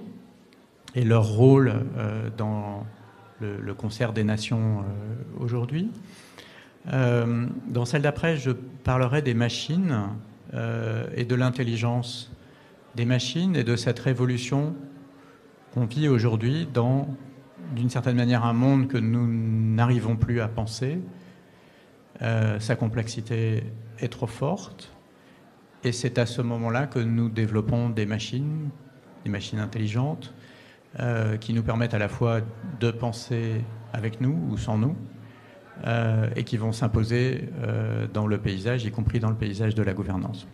[0.96, 2.84] et leur rôle euh, dans
[3.40, 5.92] le, concert des nations euh, aujourd'hui.
[6.86, 10.08] dans celle d'après, je parlerai des machines
[10.52, 12.32] et de l'intelligence
[12.94, 14.74] des machines et de cette révolution
[15.74, 17.08] qu'on vit aujourd'hui dans
[17.74, 20.98] d'une certaine manière un monde que nous n'arrivons plus à penser.
[22.22, 23.64] Euh, sa complexité
[23.98, 24.92] est trop forte.
[25.84, 28.70] Et c'est à ce moment-là que nous développons des machines,
[29.24, 30.34] des machines intelligentes,
[30.98, 32.40] euh, qui nous permettent à la fois
[32.80, 34.96] de penser avec nous ou sans nous,
[35.86, 37.48] euh, et qui vont s'imposer
[38.12, 40.46] dans le paysage, y compris dans le paysage de la gouvernance.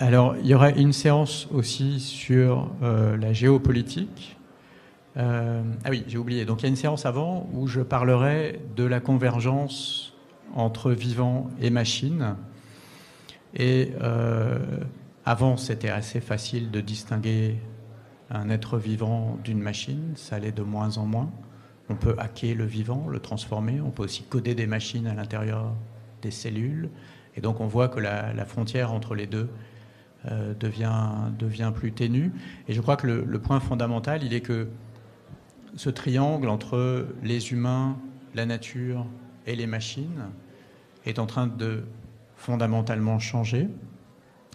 [0.00, 4.36] Alors, il y aura une séance aussi sur euh, la géopolitique.
[5.16, 6.44] Euh, ah oui, j'ai oublié.
[6.44, 10.12] Donc, il y a une séance avant où je parlerai de la convergence
[10.54, 12.34] entre vivants et machines.
[13.54, 14.58] Et euh,
[15.26, 17.58] avant, c'était assez facile de distinguer
[18.30, 20.12] un être vivant d'une machine.
[20.16, 21.30] Ça allait de moins en moins.
[21.88, 23.80] On peut hacker le vivant, le transformer.
[23.80, 25.72] On peut aussi coder des machines à l'intérieur
[26.22, 26.90] des cellules.
[27.36, 29.48] Et donc, on voit que la frontière entre les deux
[30.30, 32.32] euh, devient, devient plus ténue.
[32.66, 34.68] Et je crois que le, point fondamental, il est que
[35.76, 37.98] ce triangle entre les humains,
[38.34, 39.04] la nature
[39.46, 40.30] et les machines
[41.04, 41.84] est en train de
[42.36, 43.68] fondamentalement changer.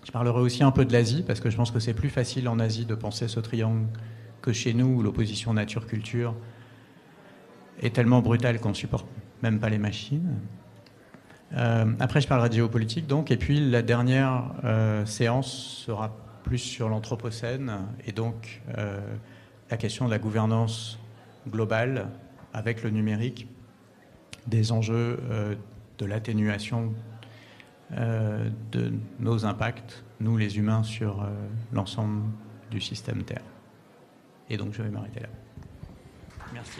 [0.04, 2.48] Je parlerai aussi un peu de l'Asie, parce que je pense que c'est plus facile
[2.48, 3.88] en Asie de penser ce triangle
[4.42, 6.36] que chez nous, où l'opposition nature-culture
[7.82, 9.08] est tellement brutale qu'on ne supporte
[9.42, 10.36] même pas les machines.
[11.54, 16.60] Euh, après, je parlerai de géopolitique, donc, et puis la dernière euh, séance sera plus
[16.60, 17.72] sur l'Anthropocène,
[18.06, 19.00] et donc euh,
[19.70, 21.00] la question de la gouvernance
[21.48, 22.10] globale
[22.54, 23.48] avec le numérique,
[24.48, 25.20] des enjeux
[26.00, 26.94] de l'atténuation
[27.92, 31.28] de nos impacts, nous les humains, sur
[31.72, 32.24] l'ensemble
[32.70, 33.44] du système Terre.
[34.50, 35.30] Et donc, je vais m'arrêter là.
[36.54, 36.80] Merci.